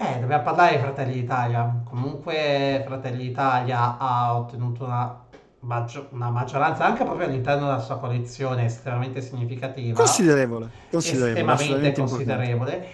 Eh, 0.00 0.20
dobbiamo 0.20 0.44
parlare 0.44 0.76
di 0.76 0.82
Fratelli 0.82 1.12
d'Italia. 1.14 1.82
Comunque 1.84 2.84
Fratelli 2.86 3.24
d'Italia 3.28 3.98
ha 3.98 4.36
ottenuto 4.36 4.84
una, 4.84 5.24
maggio- 5.60 6.06
una 6.12 6.30
maggioranza 6.30 6.84
anche 6.84 7.02
proprio 7.02 7.26
all'interno 7.26 7.66
della 7.66 7.80
sua 7.80 7.98
coalizione 7.98 8.66
estremamente 8.66 9.20
significativa, 9.20 9.96
Considerevole, 9.96 10.70
considerevole, 10.90 11.30
estremamente 11.30 11.62
assolutamente 11.64 12.00
importante. 12.00 12.24
considerevole. 12.24 12.88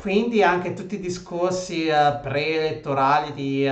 Quindi 0.00 0.42
anche 0.42 0.72
tutti 0.72 0.94
i 0.94 1.00
discorsi 1.00 1.86
eh, 1.86 2.18
preelettorali 2.22 3.32
di 3.34 3.66
eh, 3.66 3.70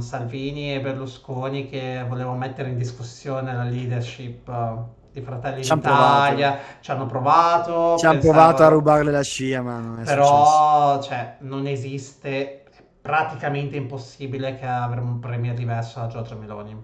Salvini 0.00 0.74
e 0.74 0.80
Berlusconi 0.80 1.66
che 1.68 2.04
volevano 2.06 2.36
mettere 2.36 2.68
in 2.70 2.76
discussione 2.76 3.54
la 3.54 3.64
leadership 3.64 4.48
eh, 4.48 4.96
di 5.12 5.20
Fratelli 5.22 5.62
Ci 5.62 5.72
hanno 5.72 5.80
provato. 5.82 6.34
d'Italia, 6.34 6.58
ci 6.80 6.90
hanno 6.90 7.06
provato, 7.06 7.96
Ci 7.98 8.06
hanno 8.06 8.18
provato 8.20 8.62
a 8.62 8.68
rubarle 8.68 9.10
la 9.10 9.22
scia, 9.22 9.60
ma 9.62 9.78
non 9.78 10.00
è 10.00 10.06
successo. 10.06 10.14
però, 10.14 11.00
cioè, 11.02 11.36
non 11.40 11.66
esiste, 11.66 12.64
è 12.64 12.64
praticamente 13.00 13.76
impossibile 13.76 14.56
che 14.56 14.66
avremo 14.66 15.10
un 15.12 15.18
premier 15.20 15.54
diverso 15.54 16.00
da 16.00 16.06
Giorgia 16.08 16.34
Meloni. 16.36 16.76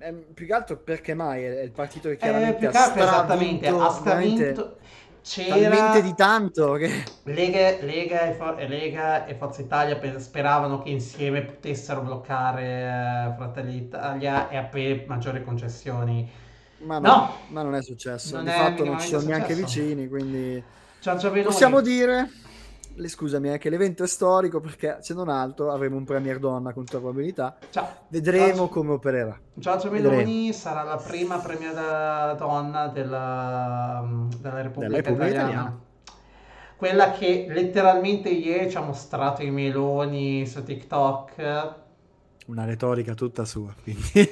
Eh, 0.00 0.12
più 0.12 0.46
che 0.46 0.52
altro 0.54 0.76
perché 0.78 1.12
mai 1.14 1.42
è 1.44 1.60
il 1.62 1.72
partito 1.72 2.08
che 2.08 2.16
Eh, 2.18 2.18
chiaramente 2.18 2.58
più 2.58 2.68
ha 2.68 2.70
che 2.70 2.78
altro, 2.78 3.02
esattamente, 3.02 3.66
ha 3.68 3.88
stravinto, 3.90 4.78
c'era 5.22 5.98
di 6.00 6.14
tanto 6.14 6.72
che 6.74 7.04
Lega, 7.24 7.84
Lega 7.84 8.22
e, 8.22 8.32
For- 8.34 8.56
Lega 8.68 9.26
e 9.26 9.34
Forza 9.34 9.60
Italia 9.60 9.96
pe- 9.98 10.18
speravano 10.18 10.80
che 10.82 10.88
insieme 10.90 11.42
potessero 11.42 12.00
bloccare 12.02 13.30
eh, 13.32 13.34
Fratelli 13.36 13.72
d'Italia 13.72 14.48
e 14.48 14.56
aprire 14.56 15.04
maggiori 15.06 15.44
concessioni. 15.44 16.28
Ma, 16.78 16.98
No. 16.98 17.08
no, 17.08 17.32
ma 17.48 17.62
non 17.62 17.74
è 17.74 17.82
successo. 17.82 18.36
Non 18.36 18.44
di 18.44 18.50
è 18.50 18.54
fatto 18.54 18.84
non 18.84 18.98
ci 19.00 19.08
sono 19.08 19.24
neanche 19.26 19.54
vicini, 19.54 20.08
quindi 20.08 20.62
possiamo 21.44 21.80
dire 21.80 22.30
le- 22.94 23.08
scusami, 23.08 23.52
eh, 23.52 23.58
che 23.58 23.70
l'evento 23.70 24.02
è 24.02 24.06
storico 24.08 24.58
perché 24.60 24.98
se 25.00 25.14
non 25.14 25.28
altro 25.28 25.70
avremo 25.72 25.96
un 25.96 26.04
premier 26.04 26.38
donna 26.40 26.72
con 26.72 26.84
tutta 26.84 26.98
probabilità. 26.98 27.56
Ciao. 27.70 27.88
Vedremo 28.08 28.46
Giorgia- 28.54 28.72
come 28.72 28.92
opererà. 28.92 29.38
Giorgia 29.54 29.88
Vedremo. 29.88 30.16
Meloni 30.16 30.52
sarà 30.52 30.82
la 30.82 30.96
prima 30.96 31.38
premier 31.38 32.34
donna 32.36 32.88
della, 32.88 34.04
della 34.40 34.62
Repubblica, 34.62 34.86
Della 34.86 34.96
Repubblica 34.96 35.26
Italiana. 35.28 35.50
Italiana. 35.50 35.78
Quella 36.76 37.10
che 37.12 37.46
letteralmente 37.48 38.28
ieri 38.28 38.70
ci 38.70 38.76
ha 38.76 38.80
mostrato 38.82 39.42
i 39.42 39.50
meloni 39.50 40.46
su 40.46 40.62
TikTok. 40.62 41.74
Una 42.46 42.64
retorica 42.64 43.14
tutta 43.14 43.44
sua, 43.44 43.74
quindi 43.82 44.28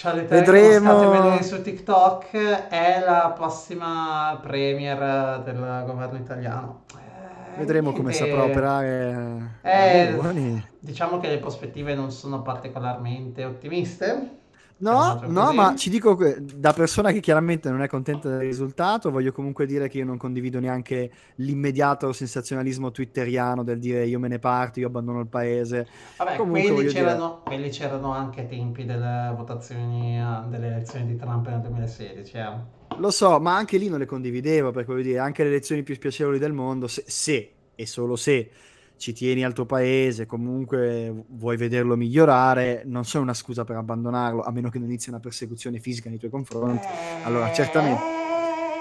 Ci 0.00 0.06
ha 0.06 0.14
letteralmente 0.14 0.80
Vedremo. 0.80 1.10
meloni 1.10 1.42
su 1.42 1.60
TikTok. 1.60 2.30
È 2.68 3.02
la 3.04 3.34
prossima 3.36 4.40
premier 4.42 5.42
del 5.44 5.82
governo 5.84 6.16
italiano. 6.16 6.84
Eh, 6.94 7.58
vedremo 7.58 7.92
come 7.92 8.14
saprà 8.14 8.44
operare 8.44 9.58
Eh, 9.60 10.08
Meloni. 10.10 10.66
Diciamo 10.78 11.18
che 11.20 11.28
le 11.28 11.36
prospettive 11.36 11.94
non 11.94 12.10
sono 12.12 12.40
particolarmente 12.40 13.44
ottimiste. 13.44 14.39
No, 14.80 14.92
Esatto, 14.98 15.30
no, 15.30 15.52
ma 15.52 15.74
ci 15.76 15.90
dico 15.90 16.18
da 16.40 16.72
persona 16.72 17.12
che 17.12 17.20
chiaramente 17.20 17.68
non 17.68 17.82
è 17.82 17.86
contenta 17.86 18.30
del 18.30 18.40
risultato, 18.40 19.10
voglio 19.10 19.30
comunque 19.30 19.66
dire 19.66 19.88
che 19.88 19.98
io 19.98 20.06
non 20.06 20.16
condivido 20.16 20.58
neanche 20.58 21.10
l'immediato 21.36 22.12
sensazionalismo 22.14 22.90
twitteriano 22.90 23.62
del 23.62 23.78
dire 23.78 24.06
io 24.06 24.18
me 24.18 24.28
ne 24.28 24.38
parto, 24.38 24.80
io 24.80 24.86
abbandono 24.86 25.20
il 25.20 25.26
paese. 25.26 25.86
Vabbè, 26.16 26.36
Comunque, 26.36 26.60
quelli 26.62 26.74
voglio 26.76 26.88
dire- 26.92 27.02
c'erano, 27.04 27.42
quelli 27.44 27.68
c'erano 27.68 28.12
anche 28.12 28.40
ai 28.40 28.48
tempi 28.48 28.84
delle 28.86 29.34
votazioni, 29.36 30.18
eh, 30.18 30.48
delle 30.48 30.68
elezioni 30.68 31.06
di 31.06 31.16
Trump 31.16 31.46
nel 31.48 31.60
2016. 31.60 32.36
eh. 32.38 32.50
Lo 32.96 33.10
so, 33.10 33.38
ma 33.38 33.54
anche 33.56 33.76
lì 33.76 33.88
non 33.88 33.98
le 33.98 34.06
condividevo, 34.06 34.70
perché 34.70 34.92
voglio 34.92 35.04
dire, 35.04 35.18
anche 35.18 35.42
le 35.42 35.50
elezioni 35.50 35.82
più 35.82 35.94
spiacevoli 35.94 36.38
del 36.38 36.52
mondo, 36.54 36.86
se, 36.88 37.04
se 37.06 37.52
e 37.74 37.86
solo 37.86 38.16
se 38.16 38.50
ci 39.00 39.14
tieni 39.14 39.42
al 39.44 39.54
tuo 39.54 39.64
paese, 39.64 40.26
comunque 40.26 41.10
vuoi 41.28 41.56
vederlo 41.56 41.96
migliorare, 41.96 42.82
non 42.84 43.06
sono 43.06 43.22
una 43.22 43.32
scusa 43.32 43.64
per 43.64 43.76
abbandonarlo, 43.76 44.42
a 44.42 44.50
meno 44.50 44.68
che 44.68 44.78
non 44.78 44.88
inizi 44.88 45.08
una 45.08 45.20
persecuzione 45.20 45.78
fisica 45.80 46.10
nei 46.10 46.18
tuoi 46.18 46.30
confronti. 46.30 46.86
Allora, 47.24 47.50
certamente. 47.50 48.02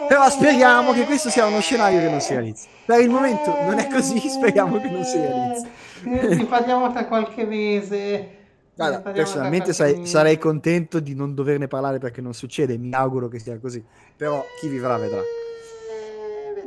Però 0.09 0.29
speriamo 0.29 0.91
che 0.91 1.05
questo 1.05 1.29
sia 1.29 1.45
uno 1.45 1.61
scenario 1.61 1.99
che 2.01 2.09
non 2.09 2.19
si 2.19 2.33
realizzi. 2.33 2.67
Per 2.85 2.99
il 2.99 3.09
momento 3.09 3.49
non 3.63 3.79
è 3.79 3.87
così, 3.87 4.19
speriamo 4.27 4.77
che 4.81 4.89
non 4.89 5.05
si 5.05 5.17
realizzi. 5.19 5.67
Eh, 6.03 6.35
Ne 6.35 6.45
parliamo 6.45 6.91
tra 6.91 7.05
qualche 7.05 7.45
mese. 7.45 8.29
Guarda, 8.75 8.99
personalmente 8.99 9.71
sai- 9.71 10.05
sarei 10.05 10.37
contento 10.37 10.99
di 10.99 11.15
non 11.15 11.33
doverne 11.33 11.69
parlare 11.69 11.97
perché 11.97 12.19
non 12.19 12.33
succede, 12.33 12.77
mi 12.77 12.93
auguro 12.93 13.29
che 13.29 13.39
sia 13.39 13.57
così. 13.57 13.81
Però 14.17 14.43
chi 14.59 14.67
vivrà 14.67 14.97
vedrà. 14.97 15.21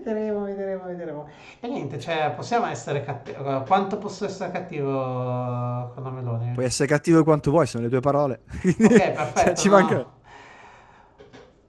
Eh, 0.02 0.12
Vedremo, 0.12 0.44
vedremo, 0.44 0.84
vedremo. 0.84 1.28
E 1.60 1.68
niente, 1.68 1.98
cioè, 1.98 2.32
possiamo 2.34 2.66
essere 2.66 3.04
cattivi. 3.04 3.38
Quanto 3.66 3.98
posso 3.98 4.24
essere 4.24 4.50
cattivo 4.50 5.90
con 5.94 6.02
la 6.02 6.10
Meloni? 6.10 6.52
Puoi 6.52 6.64
essere 6.64 6.88
cattivo 6.88 7.22
quanto 7.22 7.50
vuoi, 7.50 7.66
sono 7.66 7.84
le 7.84 7.88
tue 7.88 8.00
parole. 8.00 8.40
Ok, 8.64 8.86
perfetto. 8.86 9.40
Cioè, 9.40 9.52
ci 9.54 9.68
no. 9.68 9.74
manca... 9.74 10.06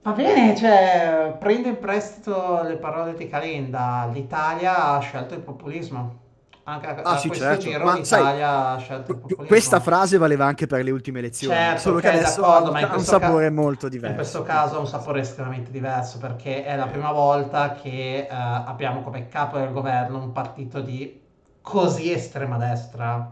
Va 0.02 0.12
bene, 0.12 0.54
cioè, 0.54 1.34
prendo 1.38 1.68
in 1.68 1.78
prestito 1.78 2.62
le 2.62 2.76
parole 2.76 3.14
di 3.14 3.26
Calenda. 3.28 4.06
L'Italia 4.12 4.88
ha 4.88 4.98
scelto 4.98 5.34
il 5.34 5.40
populismo. 5.40 6.22
Anche 6.66 6.86
a, 6.86 7.00
Ah, 7.02 7.18
sì, 7.18 7.30
certo. 7.30 7.62
giro 7.62 7.92
l'Italia 7.92 8.76
populismo. 9.04 9.44
Questa 9.46 9.80
frase 9.80 10.16
valeva 10.16 10.46
anche 10.46 10.66
per 10.66 10.82
le 10.82 10.90
ultime 10.90 11.18
elezioni, 11.18 11.54
Certo, 11.54 11.80
solo 11.80 11.96
ok, 11.96 12.02
che 12.02 12.08
adesso 12.08 12.40
d'accordo, 12.40 12.72
ha 12.72 12.78
ha 12.78 12.82
un 12.84 12.88
questo 12.90 13.18
ca- 13.18 13.26
sapore 13.26 13.50
molto 13.50 13.88
diverso. 13.88 14.08
In 14.10 14.16
questo 14.16 14.42
caso 14.44 14.76
ha 14.76 14.78
un 14.80 14.86
sapore 14.86 15.20
estremamente 15.20 15.70
diverso 15.70 16.18
perché 16.18 16.64
è 16.64 16.74
la 16.76 16.86
prima 16.86 17.12
volta 17.12 17.72
che 17.72 18.20
eh, 18.20 18.26
abbiamo 18.30 19.02
come 19.02 19.28
capo 19.28 19.58
del 19.58 19.72
governo 19.72 20.22
un 20.22 20.32
partito 20.32 20.80
di 20.80 21.20
così 21.60 22.10
estrema 22.12 22.56
destra. 22.56 23.30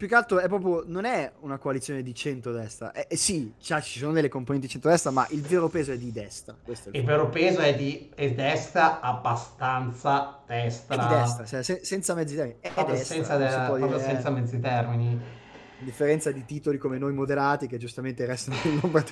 Più 0.00 0.08
che 0.08 0.14
altro 0.14 0.38
è 0.38 0.48
proprio, 0.48 0.82
non 0.86 1.04
è 1.04 1.30
una 1.40 1.58
coalizione 1.58 2.02
di 2.02 2.14
centrodestra, 2.14 2.90
eh, 2.92 3.04
eh, 3.06 3.16
sì, 3.16 3.52
c'ha- 3.60 3.82
ci 3.82 3.98
sono 3.98 4.12
delle 4.12 4.30
componenti 4.30 4.66
di 4.66 4.72
centrodestra, 4.72 5.10
ma 5.10 5.26
il 5.28 5.42
vero 5.42 5.68
peso 5.68 5.92
è 5.92 5.98
di 5.98 6.10
destra. 6.10 6.56
È 6.64 6.70
il 6.70 6.78
Il 6.92 7.04
vero 7.04 7.28
peso 7.28 7.60
è 7.60 7.74
di 7.76 8.08
è 8.14 8.32
destra, 8.32 9.00
abbastanza 9.00 10.38
destra. 10.46 10.94
È 10.94 10.98
di 11.06 11.14
destra, 11.14 11.44
cioè, 11.44 11.62
se- 11.62 11.80
senza 11.82 12.14
mezzi 12.14 12.34
termini. 12.34 12.56
È 12.60 12.70
Proprio, 12.72 12.94
destra, 12.96 13.14
senza, 13.14 13.36
de- 13.36 13.86
dire, 13.86 14.00
senza 14.00 14.28
eh. 14.28 14.32
mezzi 14.32 14.58
termini. 14.58 15.20
A 15.80 15.84
differenza 15.84 16.30
di 16.32 16.46
titoli 16.46 16.78
come 16.78 16.96
noi 16.96 17.12
moderati, 17.12 17.66
che 17.66 17.76
giustamente 17.76 18.24
restano 18.24 18.56
nell'ombra 18.64 19.04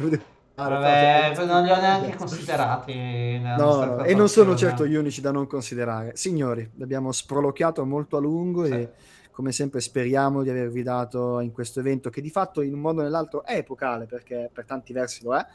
Vabbè, 0.55 1.35
non 1.45 1.65
li 1.65 1.71
ho 1.71 1.77
neanche 1.77 2.17
considerati. 2.17 3.39
No, 3.41 3.85
no, 3.85 4.05
e 4.05 4.15
non 4.15 4.31
sono 4.31 4.57
certo 4.57 4.87
gli 4.87 4.95
unici 4.95 5.21
da 5.21 5.33
non 5.33 5.47
considerare. 5.47 6.13
Signori, 6.17 6.67
abbiamo 6.81 7.13
sproloquiato 7.13 7.85
molto 7.85 8.17
a 8.17 8.21
lungo 8.21 8.65
Sì. 8.65 8.73
e 8.73 8.93
come 9.39 9.53
sempre 9.53 9.79
speriamo 9.81 10.43
di 10.43 10.51
avervi 10.51 10.83
dato 10.83 11.39
in 11.39 11.53
questo 11.53 11.79
evento 11.79 12.11
che 12.11 12.21
di 12.21 12.29
fatto 12.29 12.61
in 12.61 12.75
un 12.75 12.81
modo 12.81 12.99
o 13.03 13.05
nell'altro 13.05 13.45
è 13.45 13.59
epocale 13.59 14.07
perché 14.07 14.51
per 14.53 14.65
tanti 14.65 14.93
versi 14.93 15.23
lo 15.23 15.37
è. 15.37 15.47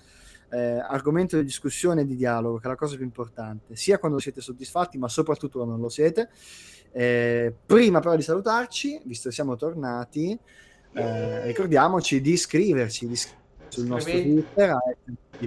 eh, 0.52 0.78
argomento 0.80 1.36
di 1.36 1.43
discussione 1.43 2.02
e 2.02 2.06
di 2.06 2.15
dialogo, 2.15 2.60
che 2.60 2.67
è 2.67 2.69
la 2.69 2.76
cosa 2.78 2.96
più 2.96 3.04
importante, 3.04 3.76
sia 3.76 3.98
quando 4.00 4.19
siete 4.19 4.39
soddisfatti, 4.39 4.98
ma 4.98 5.10
soprattutto 5.10 5.58
quando 5.58 5.74
non 5.74 5.82
lo 5.84 5.89
siete. 5.89 6.30
Eh, 6.91 7.54
prima 7.65 8.00
però 8.00 8.15
di 8.15 8.22
salutarci, 8.22 9.02
visto 9.04 9.28
che 9.30 9.36
siamo 9.36 9.56
tornati, 9.58 10.39
eh, 10.93 11.43
ricordiamoci 11.46 12.22
di 12.22 12.32
iscriverci, 12.34 13.06
di 13.08 13.13
iscriverci 13.13 13.41
sul 13.67 13.86
nostro. 13.88 14.17
Twitter 14.22 14.69
a 14.69 14.80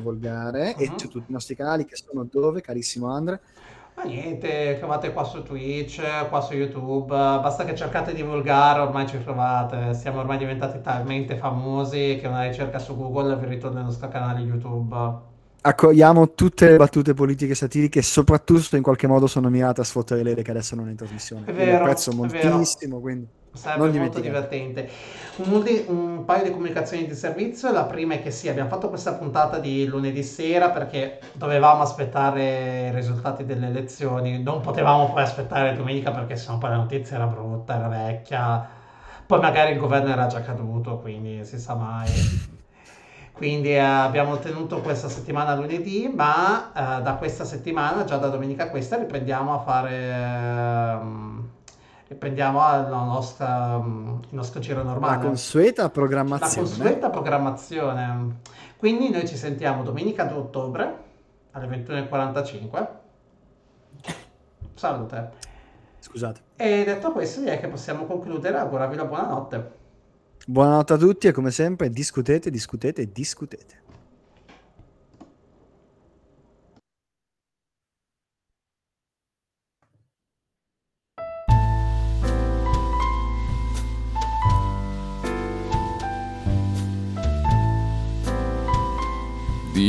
Volgare 0.03 0.75
e 0.77 0.89
Mhm. 0.91 0.97
su 0.99 1.09
tutti 1.09 1.31
i 1.31 1.33
nostri 1.33 1.55
canali 1.55 1.87
che 1.87 1.97
sono 1.97 2.25
dove, 2.31 2.61
carissimo 2.61 3.09
Andre? 3.11 3.41
Ma 3.97 4.03
niente, 4.03 4.77
trovate 4.79 5.11
qua 5.11 5.25
su 5.25 5.43
Twitch, 5.43 6.29
qua 6.29 6.43
su 6.43 6.53
YouTube, 6.53 7.09
basta 7.09 7.65
che 7.65 7.75
cercate 7.75 8.13
di 8.13 8.21
Volgare, 8.21 8.81
ormai 8.81 9.07
ci 9.09 9.19
trovate. 9.23 9.95
Siamo 9.95 10.21
ormai 10.21 10.37
diventati 10.37 10.83
talmente 10.83 11.37
famosi 11.37 12.19
che 12.21 12.27
una 12.27 12.47
ricerca 12.47 12.79
su 12.79 12.95
Google 12.95 13.37
vi 13.37 13.47
ritorna 13.47 13.79
il 13.79 13.87
nostro 13.87 14.09
canale 14.09 14.41
YouTube. 14.41 14.95
Accogliamo 15.63 16.35
tutte 16.35 16.69
le 16.69 16.77
battute 16.77 17.15
politiche 17.15 17.55
satiriche, 17.55 18.03
soprattutto 18.03 18.77
in 18.77 18.83
qualche 18.83 19.07
modo 19.07 19.27
sono 19.27 19.49
mirate 19.49 19.81
a 19.81 19.85
sfottere 19.85 20.23
Lele 20.23 20.43
che 20.43 20.51
adesso 20.51 20.77
non 20.77 20.89
è 20.89 20.91
in 20.91 20.97
trasmissione. 20.97 21.47
È 21.47 21.53
vero, 21.55 21.87
vero. 21.87 22.13
moltissimo, 22.13 23.01
quindi 23.01 23.27
Sarebbe 23.57 23.99
molto 23.99 24.21
divertente. 24.21 24.89
Un, 25.37 25.65
un 25.87 26.25
paio 26.25 26.45
di 26.45 26.51
comunicazioni 26.51 27.07
di 27.07 27.15
servizio. 27.15 27.73
La 27.73 27.85
prima 27.85 28.15
è 28.15 28.23
che 28.23 28.31
sì, 28.31 28.49
abbiamo 28.49 28.69
fatto 28.69 28.89
questa 28.89 29.15
puntata 29.15 29.59
di 29.59 29.87
lunedì 29.87 30.23
sera 30.23 30.71
perché 30.71 31.21
dovevamo 31.33 31.83
aspettare 31.83 32.89
i 32.89 32.95
risultati 32.95 33.45
delle 33.45 33.69
elezioni. 33.69 34.43
Non 34.43 34.61
potevamo 34.61 35.13
poi 35.13 35.23
aspettare 35.23 35.75
domenica 35.75 36.11
perché 36.11 36.37
sennò 36.37 36.59
poi 36.59 36.71
la 36.71 36.77
notizia 36.77 37.17
era 37.17 37.27
brutta, 37.27 37.77
era 37.77 37.89
vecchia. 37.89 38.69
Poi 39.27 39.41
magari 39.41 39.73
il 39.73 39.79
governo 39.79 40.11
era 40.11 40.27
già 40.27 40.41
caduto, 40.41 40.99
quindi 40.99 41.45
si 41.45 41.59
sa 41.59 41.75
mai. 41.75 42.55
Quindi 43.37 43.75
eh, 43.75 43.79
abbiamo 43.79 44.39
tenuto 44.39 44.81
questa 44.81 45.11
settimana 45.11 45.55
lunedì, 45.55 46.11
ma 46.15 46.73
eh, 46.99 47.03
da 47.03 47.17
questa 47.17 47.45
settimana, 47.45 48.05
già 48.05 48.17
da 48.17 48.29
domenica 48.29 48.71
questa, 48.71 48.97
riprendiamo 48.97 49.53
a 49.53 49.59
fare, 49.59 49.95
ehm, 49.95 51.36
riprendiamo 52.09 52.59
la 52.59 52.87
nostra, 52.89 53.79
mm, 53.79 54.09
il 54.29 54.35
nostro 54.35 54.61
giro 54.61 54.79
la 54.83 54.91
normale. 54.91 55.25
consueta 55.25 55.83
La 55.83 55.91
programmazione. 55.91 56.69
consueta 56.69 57.11
programmazione. 57.11 58.41
Quindi 58.77 59.11
noi 59.11 59.27
ci 59.27 59.37
sentiamo 59.37 59.83
domenica 59.83 60.25
2 60.25 60.39
ottobre 60.39 61.05
alle 61.53 61.67
21.45. 61.67 62.89
Salute. 64.75 65.31
Scusate. 65.99 66.41
E 66.57 66.85
detto 66.85 67.11
questo, 67.13 67.41
direi 67.41 67.59
che 67.59 67.69
possiamo 67.69 68.05
concludere. 68.05 68.59
Augurarvi 68.59 68.97
la 68.97 69.05
buonanotte. 69.05 69.73
Buonanotte 70.47 70.93
a 70.93 70.97
tutti 70.97 71.27
e 71.27 71.33
come 71.33 71.51
sempre 71.51 71.91
discutete, 71.91 72.51
discutete, 72.51 73.11
discutete. 73.11 73.85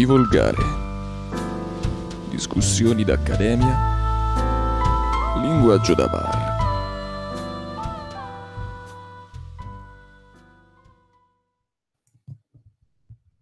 Volgare. 0.08 0.64
Discussioni 2.30 3.04
d'accademia. 3.04 3.76
Linguaggio 5.42 5.94
da 5.96 6.08
bar. 6.08 6.37